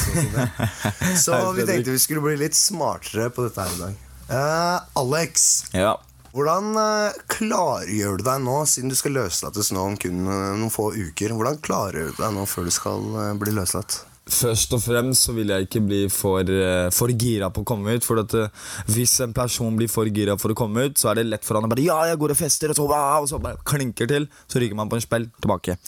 Så 1.24 1.40
vi 1.58 1.66
tenkte 1.66 1.96
vi 1.96 2.02
skulle 2.04 2.22
bli 2.26 2.36
litt 2.44 2.58
smartere 2.58 3.32
på 3.34 3.48
dette 3.48 3.66
her 3.66 3.74
i 3.74 3.82
dag. 3.88 4.06
Uh, 4.30 5.02
Alex, 5.02 5.48
Ja. 5.74 5.96
hvordan 6.36 6.76
uh, 6.78 7.18
klargjør 7.32 8.20
du 8.22 8.28
deg 8.28 8.44
nå, 8.46 8.60
siden 8.70 8.94
du 8.94 8.98
skal 9.00 9.18
løslates 9.18 9.72
nå 9.74 9.88
om 9.90 9.98
kun 9.98 10.22
noen 10.28 10.70
få 10.74 10.92
uker? 10.94 11.34
Hvordan 11.34 11.58
klargjør 11.66 12.12
du 12.14 12.22
deg 12.22 12.38
nå 12.38 12.46
før 12.46 12.70
du 12.70 12.76
skal 12.76 13.10
bli 13.42 13.56
løslatt? 13.58 14.04
Først 14.30 14.74
og 14.78 14.82
fremst 14.84 15.26
så 15.26 15.34
vil 15.34 15.50
jeg 15.50 15.66
ikke 15.66 15.82
bli 15.82 16.00
for, 16.14 16.46
eh, 16.46 16.90
for 16.94 17.10
gira 17.10 17.50
på 17.50 17.64
å 17.64 17.68
komme 17.68 17.96
ut. 17.98 18.06
For 18.06 18.22
at 18.22 18.34
eh, 18.38 18.50
Hvis 18.94 19.20
en 19.26 19.34
person 19.34 19.76
blir 19.78 19.90
for 19.90 20.06
gira 20.06 20.38
for 20.40 20.54
å 20.54 20.58
komme 20.58 20.86
ut, 20.90 20.98
så 21.02 21.12
er 21.12 21.20
det 21.20 21.30
lett 21.32 21.46
for 21.46 21.58
han 21.58 21.66
å 21.66 21.72
bare 21.72 21.86
Ja, 21.86 22.00
jeg 22.10 22.20
går 22.22 22.36
og 22.36 22.40
fester, 22.40 22.70
og 22.70 22.78
så, 22.78 22.86
og 22.86 23.30
så 23.30 23.42
bare 23.42 23.62
klinker 23.66 24.10
til. 24.10 24.30
Så 24.48 24.62
ryker 24.62 24.78
man 24.78 24.90
på 24.90 25.00
en 25.00 25.06
spill 25.06 25.30
tilbake. 25.42 25.80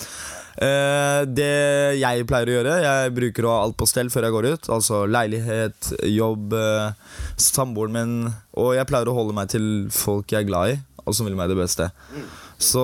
Eh, 0.61 1.21
det 1.31 1.51
jeg 2.01 2.27
pleier 2.27 2.49
å 2.49 2.55
gjøre, 2.57 2.75
jeg 2.83 3.15
bruker 3.15 3.47
å 3.47 3.53
ha 3.53 3.63
alt 3.65 3.77
på 3.79 3.87
stell 3.89 4.11
før 4.13 4.27
jeg 4.27 4.35
går 4.35 4.49
ut. 4.51 4.69
Altså 4.73 5.03
leilighet, 5.09 5.93
jobb, 6.11 6.53
eh, 6.57 7.17
samboeren 7.37 7.95
min. 7.95 8.15
Og 8.59 8.75
jeg 8.75 8.89
pleier 8.89 9.09
å 9.09 9.17
holde 9.17 9.37
meg 9.37 9.51
til 9.53 9.67
folk 9.93 10.33
jeg 10.33 10.43
er 10.43 10.49
glad 10.49 10.73
i, 10.73 10.79
og 11.05 11.15
som 11.15 11.29
vil 11.29 11.37
meg 11.39 11.51
det 11.51 11.59
beste. 11.61 11.91
Så 12.61 12.83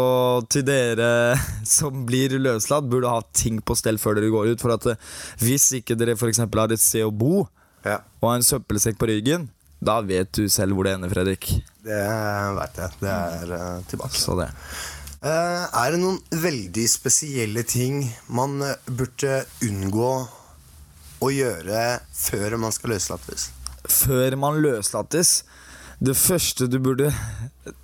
til 0.49 0.65
dere 0.65 1.37
som 1.77 2.05
blir 2.07 2.33
løslatt, 2.41 2.87
burde 2.89 3.11
ha 3.11 3.21
ting 3.35 3.61
på 3.61 3.77
stell 3.77 3.99
før 4.01 4.17
dere 4.17 4.33
går 4.33 4.53
ut. 4.53 4.63
For 4.63 4.73
at 4.73 4.89
eh, 4.93 5.05
hvis 5.43 5.69
ikke 5.79 5.97
dere 5.99 6.17
f.eks. 6.17 6.41
har 6.43 6.73
et 6.73 6.83
sted 6.83 7.05
å 7.05 7.13
bo 7.13 7.45
og 7.87 8.27
en 8.33 8.43
søppelsekk 8.43 8.97
på 8.99 9.07
ryggen, 9.07 9.45
da 9.79 9.99
vet 10.03 10.31
du 10.35 10.49
selv 10.51 10.75
hvor 10.75 10.87
det 10.87 10.95
ender, 10.97 11.11
Fredrik. 11.13 11.45
Det 11.85 11.99
veit 12.57 12.79
jeg. 12.81 12.95
Det 12.99 13.13
er 13.13 13.53
eh, 13.55 13.83
tilbake. 13.91 14.17
Så 14.17 14.35
det. 14.39 14.49
Eh, 15.21 15.63
er 15.63 15.93
det 15.93 16.01
noen 16.01 16.17
veldig 16.33 16.87
spesielle 16.89 17.63
ting 17.69 18.01
man 18.33 18.57
burde 18.89 19.43
unngå 19.65 20.11
å 21.21 21.29
gjøre 21.33 21.85
før 22.17 22.57
man 22.61 22.73
skal 22.75 22.95
løslates? 22.97 23.51
Før 23.87 24.35
man 24.41 24.59
løslates 24.65 25.39
Det 25.97 26.13
første 26.13 26.67
du 26.69 26.77
burde 26.83 27.07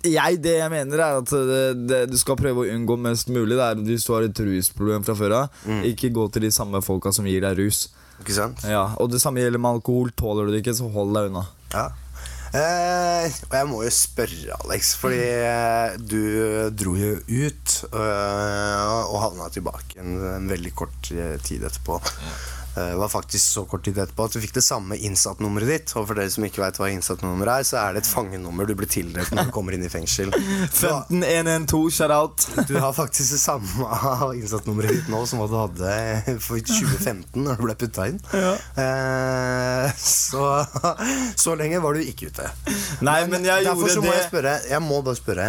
jeg, 0.06 0.36
Det 0.38 0.52
jeg 0.60 0.70
mener, 0.70 1.00
er 1.02 1.18
at 1.18 1.30
det, 1.34 1.64
det, 1.90 1.98
du 2.12 2.16
skal 2.20 2.38
prøve 2.38 2.62
å 2.62 2.70
unngå 2.76 2.96
mest 3.00 3.28
mulig. 3.32 3.56
Det 3.58 3.64
er 3.66 3.82
Hvis 3.84 4.06
du 4.06 4.14
har 4.14 4.24
et 4.28 4.40
rusproblem 4.46 5.04
fra 5.04 5.16
før 5.18 5.34
av, 5.42 5.58
ikke 5.84 6.12
gå 6.14 6.28
til 6.32 6.46
de 6.46 6.52
samme 6.54 6.80
folka 6.84 7.12
som 7.12 7.26
gir 7.28 7.42
deg 7.44 7.58
rus. 7.58 7.88
Ikke 8.22 8.36
sant? 8.36 8.62
Ja, 8.70 8.94
Og 9.02 9.10
det 9.12 9.20
samme 9.20 9.42
gjelder 9.42 9.60
med 9.60 9.80
alkohol. 9.80 10.14
Tåler 10.16 10.46
du 10.46 10.54
det 10.54 10.62
ikke, 10.62 10.76
så 10.78 10.88
hold 10.94 11.12
deg 11.18 11.28
unna. 11.32 11.44
Ja. 11.74 11.88
Eh, 12.54 13.26
og 13.50 13.54
jeg 13.58 13.66
må 13.66 13.80
jo 13.82 13.90
spørre, 13.90 14.56
Alex, 14.62 14.92
fordi 15.00 15.18
eh, 15.26 15.96
du 15.98 16.20
dro 16.70 16.92
jo 16.94 17.16
ut 17.26 17.72
øh, 17.90 19.08
og 19.10 19.16
havna 19.24 19.48
tilbake 19.50 19.98
en, 19.98 20.20
en 20.36 20.46
veldig 20.52 20.70
kort 20.78 21.10
eh, 21.10 21.34
tid 21.42 21.66
etterpå. 21.66 21.98
Eh, 21.98 22.44
Det 22.74 22.96
var 22.98 23.08
faktisk 23.08 23.52
så 23.52 23.62
kort 23.70 23.84
tid 23.86 23.98
etterpå 24.02 24.24
at 24.26 24.34
du 24.34 24.40
fikk 24.42 24.56
det 24.56 24.64
samme 24.66 24.96
innsattnummeret 24.98 25.70
ditt. 25.70 25.92
Og 25.94 26.08
for 26.08 26.18
dere 26.18 26.32
som 26.32 26.46
ikke 26.46 26.62
vet 26.64 26.80
hva 26.80 26.88
innsattnummer 26.90 27.50
er, 27.52 27.66
så 27.66 27.78
er 27.84 27.94
det 27.94 28.02
et 28.02 28.10
fangenummer 28.10 28.66
du 28.66 28.74
blir 28.78 28.90
tildelt 28.90 29.30
når 29.34 29.48
du 29.48 29.52
kommer 29.54 29.76
inn 29.76 29.86
i 29.86 29.92
fengsel. 29.92 30.34
Du 30.74 30.88
har, 30.90 31.06
15112, 31.08 31.90
shout 31.94 32.12
out. 32.12 32.46
du 32.68 32.74
har 32.82 32.92
faktisk 32.96 33.36
det 33.36 33.40
samme 33.40 33.88
innsattnummeret 34.40 34.98
ditt 34.98 35.12
nå 35.12 35.22
som 35.28 35.40
hva 35.40 35.46
du 35.50 35.56
hadde 35.58 36.38
for 36.42 36.58
2015 36.58 37.44
når 37.44 37.60
du 37.60 37.64
ble 37.68 37.76
putta 37.84 38.08
inn. 38.10 38.18
Eh, 38.34 39.94
så, 40.00 40.48
så 41.40 41.54
lenge 41.58 41.82
var 41.84 41.94
du 41.94 42.02
ikke 42.02 42.32
ute. 42.32 42.50
Nei, 43.06 43.20
men 43.30 43.46
jeg 43.46 43.68
gjorde 43.68 43.94
så 43.94 44.02
må 44.02 44.10
det 44.10 44.18
jeg 44.18 44.28
spørre, 44.32 44.58
jeg 44.70 44.84
må 44.84 45.00
bare 45.04 45.20
spørre 45.20 45.48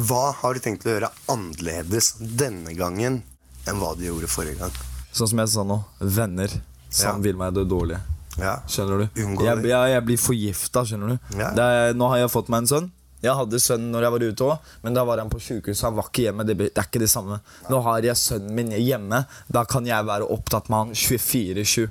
Hva 0.00 0.22
har 0.42 0.56
du 0.56 0.62
tenkt 0.64 0.86
å 0.86 0.94
gjøre 0.94 1.12
annerledes 1.32 2.14
denne 2.20 2.76
gangen 2.76 3.22
enn 3.68 3.80
hva 3.82 3.94
du 3.96 4.06
gjorde 4.06 4.30
forrige 4.30 4.60
gang? 4.60 4.89
Sånn 5.12 5.28
som 5.32 5.42
jeg 5.42 5.48
sa 5.52 5.64
nå, 5.66 5.80
venner 6.00 6.48
som 6.90 7.16
Ja. 7.16 7.18
vil 7.22 7.36
meg 7.36 7.54
det 7.54 7.66
dårlige. 7.70 8.00
Ja. 8.38 8.56
Skjønner 8.70 9.02
du? 9.02 9.20
Jeg, 9.44 9.64
jeg, 9.66 9.90
jeg 9.92 10.04
blir 10.06 10.18
forgifta, 10.22 10.84
skjønner 10.86 11.14
du. 11.16 11.36
Ja. 11.38 11.50
Er, 11.56 11.94
nå 11.98 12.08
har 12.12 12.22
jeg 12.22 12.30
fått 12.32 12.48
meg 12.52 12.62
en 12.64 12.70
sønn. 12.70 12.90
Jeg 13.20 13.34
hadde 13.36 13.58
sønn 13.60 13.90
når 13.92 14.06
jeg 14.06 14.12
var 14.14 14.22
ute 14.30 14.44
òg, 14.46 14.68
men 14.82 14.94
da 14.96 15.02
var 15.04 15.20
han 15.20 15.28
på 15.28 15.36
sjukehuset. 15.44 15.82
Han 15.84 15.96
var 15.98 16.06
ikke 16.08 16.22
hjemme. 16.30 16.46
Det, 16.48 16.54
det 16.56 16.70
er 16.80 16.86
ikke 16.88 17.02
det 17.02 17.10
samme. 17.12 17.40
Nå 17.68 17.80
har 17.84 18.00
jeg 18.06 18.16
sønnen 18.16 18.54
min 18.56 18.70
hjemme. 18.72 19.24
Da 19.52 19.64
kan 19.68 19.84
jeg 19.84 20.06
være 20.08 20.24
opptatt 20.30 20.70
med 20.72 20.78
han 20.78 20.94
24-7. 20.96 21.90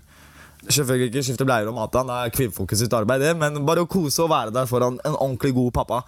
Selvfølgelig 0.70 1.12
ikke 1.14 1.22
skifte 1.24 1.46
bleier 1.48 1.70
og 1.70 1.76
mate 1.78 2.02
han, 2.02 2.10
er 2.12 2.34
kvinnfolket 2.36 2.82
sitt 2.82 2.92
arbeid, 2.98 3.22
det, 3.24 3.30
men 3.40 3.62
bare 3.64 3.86
å 3.86 3.88
kose 3.88 4.20
og 4.26 4.28
være 4.34 4.52
der 4.52 4.66
for 4.68 4.84
han, 4.84 4.98
en 5.08 5.16
ordentlig 5.16 5.54
god 5.56 5.70
pappa. 5.78 6.02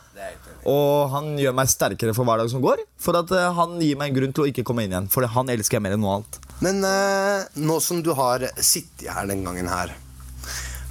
Og 0.68 1.14
han 1.14 1.30
gjør 1.40 1.56
meg 1.56 1.70
sterkere 1.72 2.14
for 2.18 2.28
hver 2.28 2.42
dag 2.42 2.50
som 2.52 2.62
går, 2.66 2.82
for 3.00 3.16
at 3.22 3.32
eh, 3.32 3.48
han 3.58 3.78
gir 3.80 3.96
meg 3.98 4.12
en 4.12 4.18
grunn 4.20 4.34
til 4.36 4.44
å 4.44 4.50
ikke 4.52 4.66
komme 4.68 4.84
inn 4.84 4.92
igjen. 4.92 5.08
For 5.14 5.24
han 5.38 5.54
elsker 5.54 5.78
jeg 5.80 5.86
mer 5.86 5.96
enn 5.96 6.04
noe 6.04 6.18
annet. 6.20 6.42
Men 6.62 6.84
eh, 6.86 7.48
nå 7.58 7.80
som 7.82 8.04
du 8.06 8.12
har 8.18 8.46
sittet 8.62 9.10
her 9.10 9.26
den 9.30 9.42
gangen 9.48 9.70
her 9.72 9.94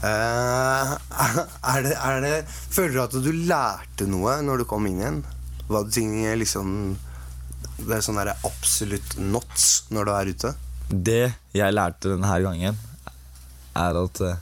eh, 0.02 0.94
er 1.72 1.85
det, 1.87 1.94
er 1.94 2.24
det, 2.24 2.33
Føler 2.74 2.96
du 2.96 3.02
at 3.04 3.14
du 3.14 3.30
lærte 3.30 4.09
noe 4.11 4.40
når 4.42 4.62
du 4.62 4.66
kom 4.70 4.88
inn 4.90 4.98
igjen? 5.02 5.20
Var 5.70 5.87
det 5.87 5.94
ting 5.94 6.16
liksom 6.40 6.72
Det 7.78 7.94
er 7.96 8.02
sånn 8.02 8.18
der 8.18 8.33
absolutt 8.35 9.14
knots 9.20 9.68
når 9.94 10.09
du 10.09 10.12
er 10.16 10.33
ute? 10.35 10.54
Det 10.90 11.22
jeg 11.54 11.74
lærte 11.76 12.16
denne 12.16 12.38
gangen, 12.42 12.78
er 13.78 13.98
at 14.00 14.22
eh, 14.26 14.40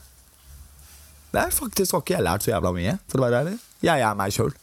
Det 1.34 1.42
er 1.42 1.52
faktisk 1.52 1.92
har 1.92 2.06
ikke 2.06 2.16
jeg 2.16 2.24
lært 2.24 2.46
så 2.46 2.54
jævla 2.54 2.72
mye, 2.72 2.94
for 3.04 3.20
å 3.20 3.26
være 3.26 3.42
ærlig. 3.42 3.58
Jeg 3.84 4.00
er 4.00 4.16
meg 4.16 4.32
sjøl. 4.32 4.54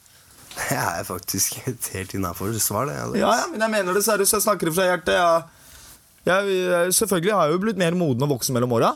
Jeg 0.72 0.80
er 0.82 1.04
faktisk 1.04 1.58
helt 1.68 2.14
innafor 2.16 2.54
svar, 2.64 2.88
det. 2.88 2.96
Ja, 3.20 3.28
ja, 3.42 3.48
men 3.52 3.60
jeg 3.60 3.72
mener 3.74 3.98
det 3.98 4.06
seriøst. 4.06 4.38
Jeg 4.38 4.44
snakker 4.46 4.72
fra 4.72 4.86
hjertet. 4.88 5.18
Jeg, 5.18 5.55
jeg, 6.26 6.58
jeg, 6.58 6.96
selvfølgelig 7.00 7.36
har 7.38 7.48
jeg 7.48 7.56
jo 7.56 7.64
blitt 7.68 7.82
mer 7.82 7.98
moden 7.98 8.26
og 8.26 8.36
voksen 8.36 8.58
mellom 8.58 8.76
åra. 8.78 8.96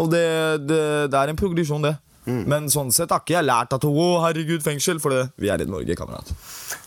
Og 0.00 0.10
det, 0.10 0.26
det, 0.68 0.82
det 1.10 1.20
er 1.20 1.32
en 1.32 1.38
progresjon, 1.38 1.84
det. 1.86 1.96
Men 2.24 2.70
sånn 2.72 2.92
sett 2.94 3.12
har 3.12 3.20
ikke 3.24 3.36
jeg 3.36 3.46
lært 3.46 3.74
at 3.76 3.84
å, 3.84 4.06
herregud, 4.24 4.62
fengsel. 4.64 5.02
For 5.02 5.12
det, 5.12 5.26
vi 5.40 5.52
er 5.52 5.64
i 5.64 5.68
Norge, 5.68 5.96
kamerat. 5.98 6.32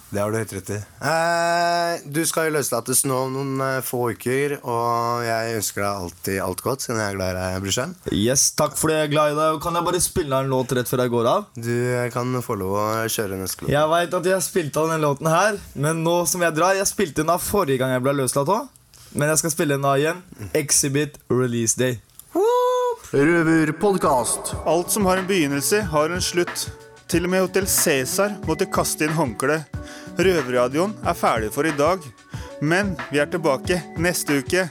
Det 0.08 0.22
har 0.22 0.32
du 0.32 0.38
helt 0.40 0.54
rett 0.56 0.70
i. 0.72 0.78
Eh, 1.04 2.04
du 2.16 2.22
skal 2.26 2.48
jo 2.48 2.54
løslates 2.56 3.02
nå 3.10 3.16
om 3.26 3.34
noen 3.36 3.64
eh, 3.66 3.80
få 3.84 4.14
uker, 4.16 4.56
og 4.64 5.26
jeg 5.28 5.58
ønsker 5.58 5.84
deg 5.84 6.04
alltid 6.06 6.38
alt 6.46 6.64
godt, 6.64 6.86
siden 6.86 7.02
jeg 7.02 7.12
er 7.12 7.18
glad 7.18 7.34
i 7.34 7.42
deg, 7.42 7.58
brorsan. 7.66 7.96
Yes, 8.16 8.46
takk 8.56 8.78
for 8.80 8.94
det. 8.94 9.02
Jeg 9.02 9.10
er 9.10 9.14
glad 9.18 9.34
i 9.34 9.38
deg. 9.42 9.60
Kan 9.66 9.76
jeg 9.76 9.88
bare 9.90 10.02
spille 10.04 10.40
en 10.40 10.54
låt 10.54 10.72
rett 10.78 10.88
før 10.88 11.04
jeg 11.04 11.12
går 11.12 11.30
av? 11.34 11.50
Du 11.60 11.74
eh, 11.76 12.08
kan 12.14 12.40
få 12.46 12.56
lov 12.62 12.78
å 12.80 12.88
kjøre 13.12 13.42
neste 13.42 13.66
låt. 13.66 13.74
Jeg 13.76 13.92
veit 13.92 14.18
at 14.22 14.32
jeg 14.32 14.48
spilte 14.48 14.86
av 14.86 14.96
den 14.96 15.04
låten 15.04 15.32
her, 15.32 15.60
men 15.76 16.00
nå 16.08 16.22
som 16.30 16.44
jeg 16.46 16.56
drar 16.56 16.80
Jeg 16.80 16.88
spilte 16.88 17.26
den 17.26 17.36
av 17.36 17.44
forrige 17.44 17.82
gang 17.84 17.92
jeg 17.98 18.08
ble 18.08 18.16
løslatt 18.22 18.56
òg, 18.56 18.72
men 19.14 19.32
jeg 19.32 19.44
skal 19.44 19.54
spille 19.54 19.78
en 19.78 19.88
av 19.88 20.00
igjen. 20.02 20.22
Exhibit 20.58 21.18
Release 21.32 21.80
Day. 21.80 22.00
Røverpodkast. 23.12 24.54
Alt 24.66 24.92
som 24.92 25.06
har 25.06 25.18
en 25.18 25.28
begynnelse, 25.28 25.82
har 25.82 26.12
en 26.12 26.22
slutt. 26.22 26.68
Til 27.08 27.24
og 27.24 27.32
med 27.32 27.46
Hotell 27.46 27.68
Cæsar 27.72 28.34
måtte 28.48 28.68
kaste 28.68 29.08
inn 29.08 29.16
håndkle. 29.16 29.62
Røverradioen 30.20 30.96
er 31.08 31.16
ferdig 31.16 31.54
for 31.56 31.68
i 31.70 31.72
dag, 31.78 32.04
men 32.60 32.98
vi 33.14 33.22
er 33.24 33.30
tilbake 33.32 33.80
neste 34.02 34.42
uke. 34.42 34.66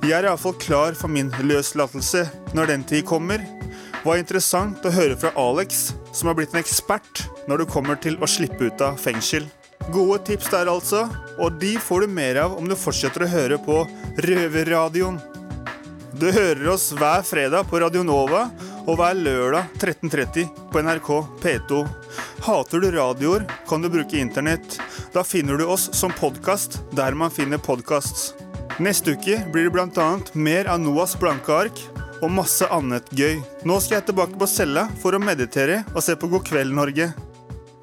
Jeg 0.00 0.14
er 0.14 0.28
iallfall 0.28 0.54
klar 0.62 0.94
for 0.96 1.10
min 1.10 1.32
løslatelse 1.42 2.22
når 2.54 2.70
den 2.70 2.84
tid 2.86 3.04
kommer. 3.08 3.42
Det 3.42 4.06
Var 4.06 4.22
interessant 4.22 4.86
å 4.86 4.94
høre 4.94 5.18
fra 5.18 5.34
Alex, 5.36 5.90
som 6.14 6.30
har 6.30 6.38
blitt 6.38 6.54
en 6.54 6.62
ekspert 6.62 7.26
når 7.50 7.64
det 7.64 7.72
kommer 7.74 7.98
til 8.00 8.16
å 8.22 8.30
slippe 8.30 8.70
ut 8.70 8.80
av 8.80 8.96
fengsel. 8.96 9.50
Gode 9.88 10.18
tips 10.28 10.50
der, 10.52 10.68
altså, 10.68 11.06
og 11.40 11.56
de 11.58 11.72
får 11.80 12.04
du 12.04 12.12
mer 12.12 12.42
av 12.44 12.58
om 12.58 12.68
du 12.68 12.76
fortsetter 12.78 13.24
å 13.24 13.30
høre 13.32 13.58
på 13.64 13.80
Røverradioen. 14.20 15.16
Du 16.20 16.28
hører 16.28 16.66
oss 16.74 16.90
hver 16.92 17.24
fredag 17.24 17.70
på 17.70 17.80
Radionova 17.80 18.50
og 18.84 18.98
hver 18.98 19.16
lørdag 19.16 19.70
13.30 19.78 20.50
på 20.72 20.82
NRK 20.84 21.08
P2. 21.40 21.80
Hater 22.44 22.82
du 22.82 22.90
radioer, 22.92 23.46
kan 23.68 23.82
du 23.82 23.88
bruke 23.92 24.20
internett. 24.20 24.76
Da 25.14 25.24
finner 25.24 25.56
du 25.56 25.64
oss 25.64 25.88
som 25.96 26.12
podkast 26.12 26.80
der 26.96 27.16
man 27.16 27.32
finner 27.32 27.62
podkast. 27.62 28.34
Neste 28.80 29.16
uke 29.16 29.40
blir 29.52 29.68
det 29.68 29.74
bl.a. 29.74 30.10
mer 30.34 30.70
av 30.72 30.80
Noahs 30.80 31.16
blanke 31.20 31.52
ark 31.52 31.82
og 32.20 32.30
masse 32.32 32.68
annet 32.72 33.08
gøy. 33.16 33.40
Nå 33.64 33.80
skal 33.80 34.00
jeg 34.00 34.10
tilbake 34.10 34.38
på 34.40 34.48
cella 34.48 34.86
for 35.00 35.16
å 35.16 35.22
meditere 35.22 35.82
og 35.94 36.04
se 36.04 36.16
på 36.16 36.30
God 36.32 36.46
kveld, 36.48 36.76
Norge. 36.76 37.10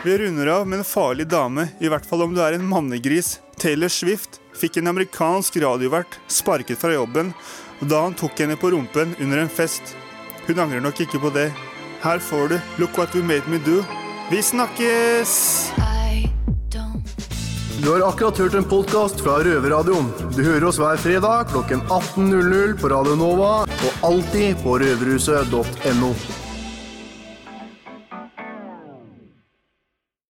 Vi 0.04 0.18
runder 0.18 0.48
av 0.48 0.68
med 0.68 0.80
en 0.80 0.86
farlig 0.86 1.28
dame, 1.28 1.68
i 1.80 1.90
hvert 1.90 2.06
fall 2.06 2.22
om 2.22 2.34
du 2.36 2.42
er 2.44 2.54
en 2.54 2.68
mannegris. 2.70 3.40
Taylor 3.58 3.90
Swift 3.90 4.38
fikk 4.58 4.78
en 4.78 4.92
amerikansk 4.94 5.58
radiovert 5.64 6.20
sparket 6.30 6.78
fra 6.78 6.94
jobben 6.94 7.34
da 7.82 8.04
han 8.06 8.14
tok 8.18 8.38
henne 8.42 8.58
på 8.58 8.72
rumpen 8.74 9.16
under 9.20 9.42
en 9.42 9.50
fest. 9.50 9.96
Hun 10.46 10.62
angrer 10.62 10.82
nok 10.86 11.02
ikke 11.02 11.22
på 11.22 11.34
det. 11.34 11.50
Her 12.04 12.22
får 12.22 12.54
du 12.54 12.58
Look 12.78 12.98
What 12.98 13.16
We 13.18 13.26
Made 13.26 13.50
Me 13.50 13.58
Do. 13.66 13.82
Vi 14.30 14.42
snakkes! 14.44 15.34
Du 17.78 17.92
har 17.92 18.08
akkurat 18.10 18.38
hørt 18.38 18.54
en 18.58 18.66
podkast 18.66 19.22
fra 19.22 19.38
Røverradioen. 19.46 20.10
Du 20.34 20.42
hører 20.44 20.66
oss 20.70 20.80
hver 20.82 20.98
fredag 20.98 21.52
klokken 21.54 21.82
18.00 21.86 22.74
på 22.82 22.90
Radio 22.90 23.14
Nova 23.18 23.54
og 23.70 24.10
alltid 24.10 24.58
på 24.64 24.80
røverhuset.no. 24.82 26.12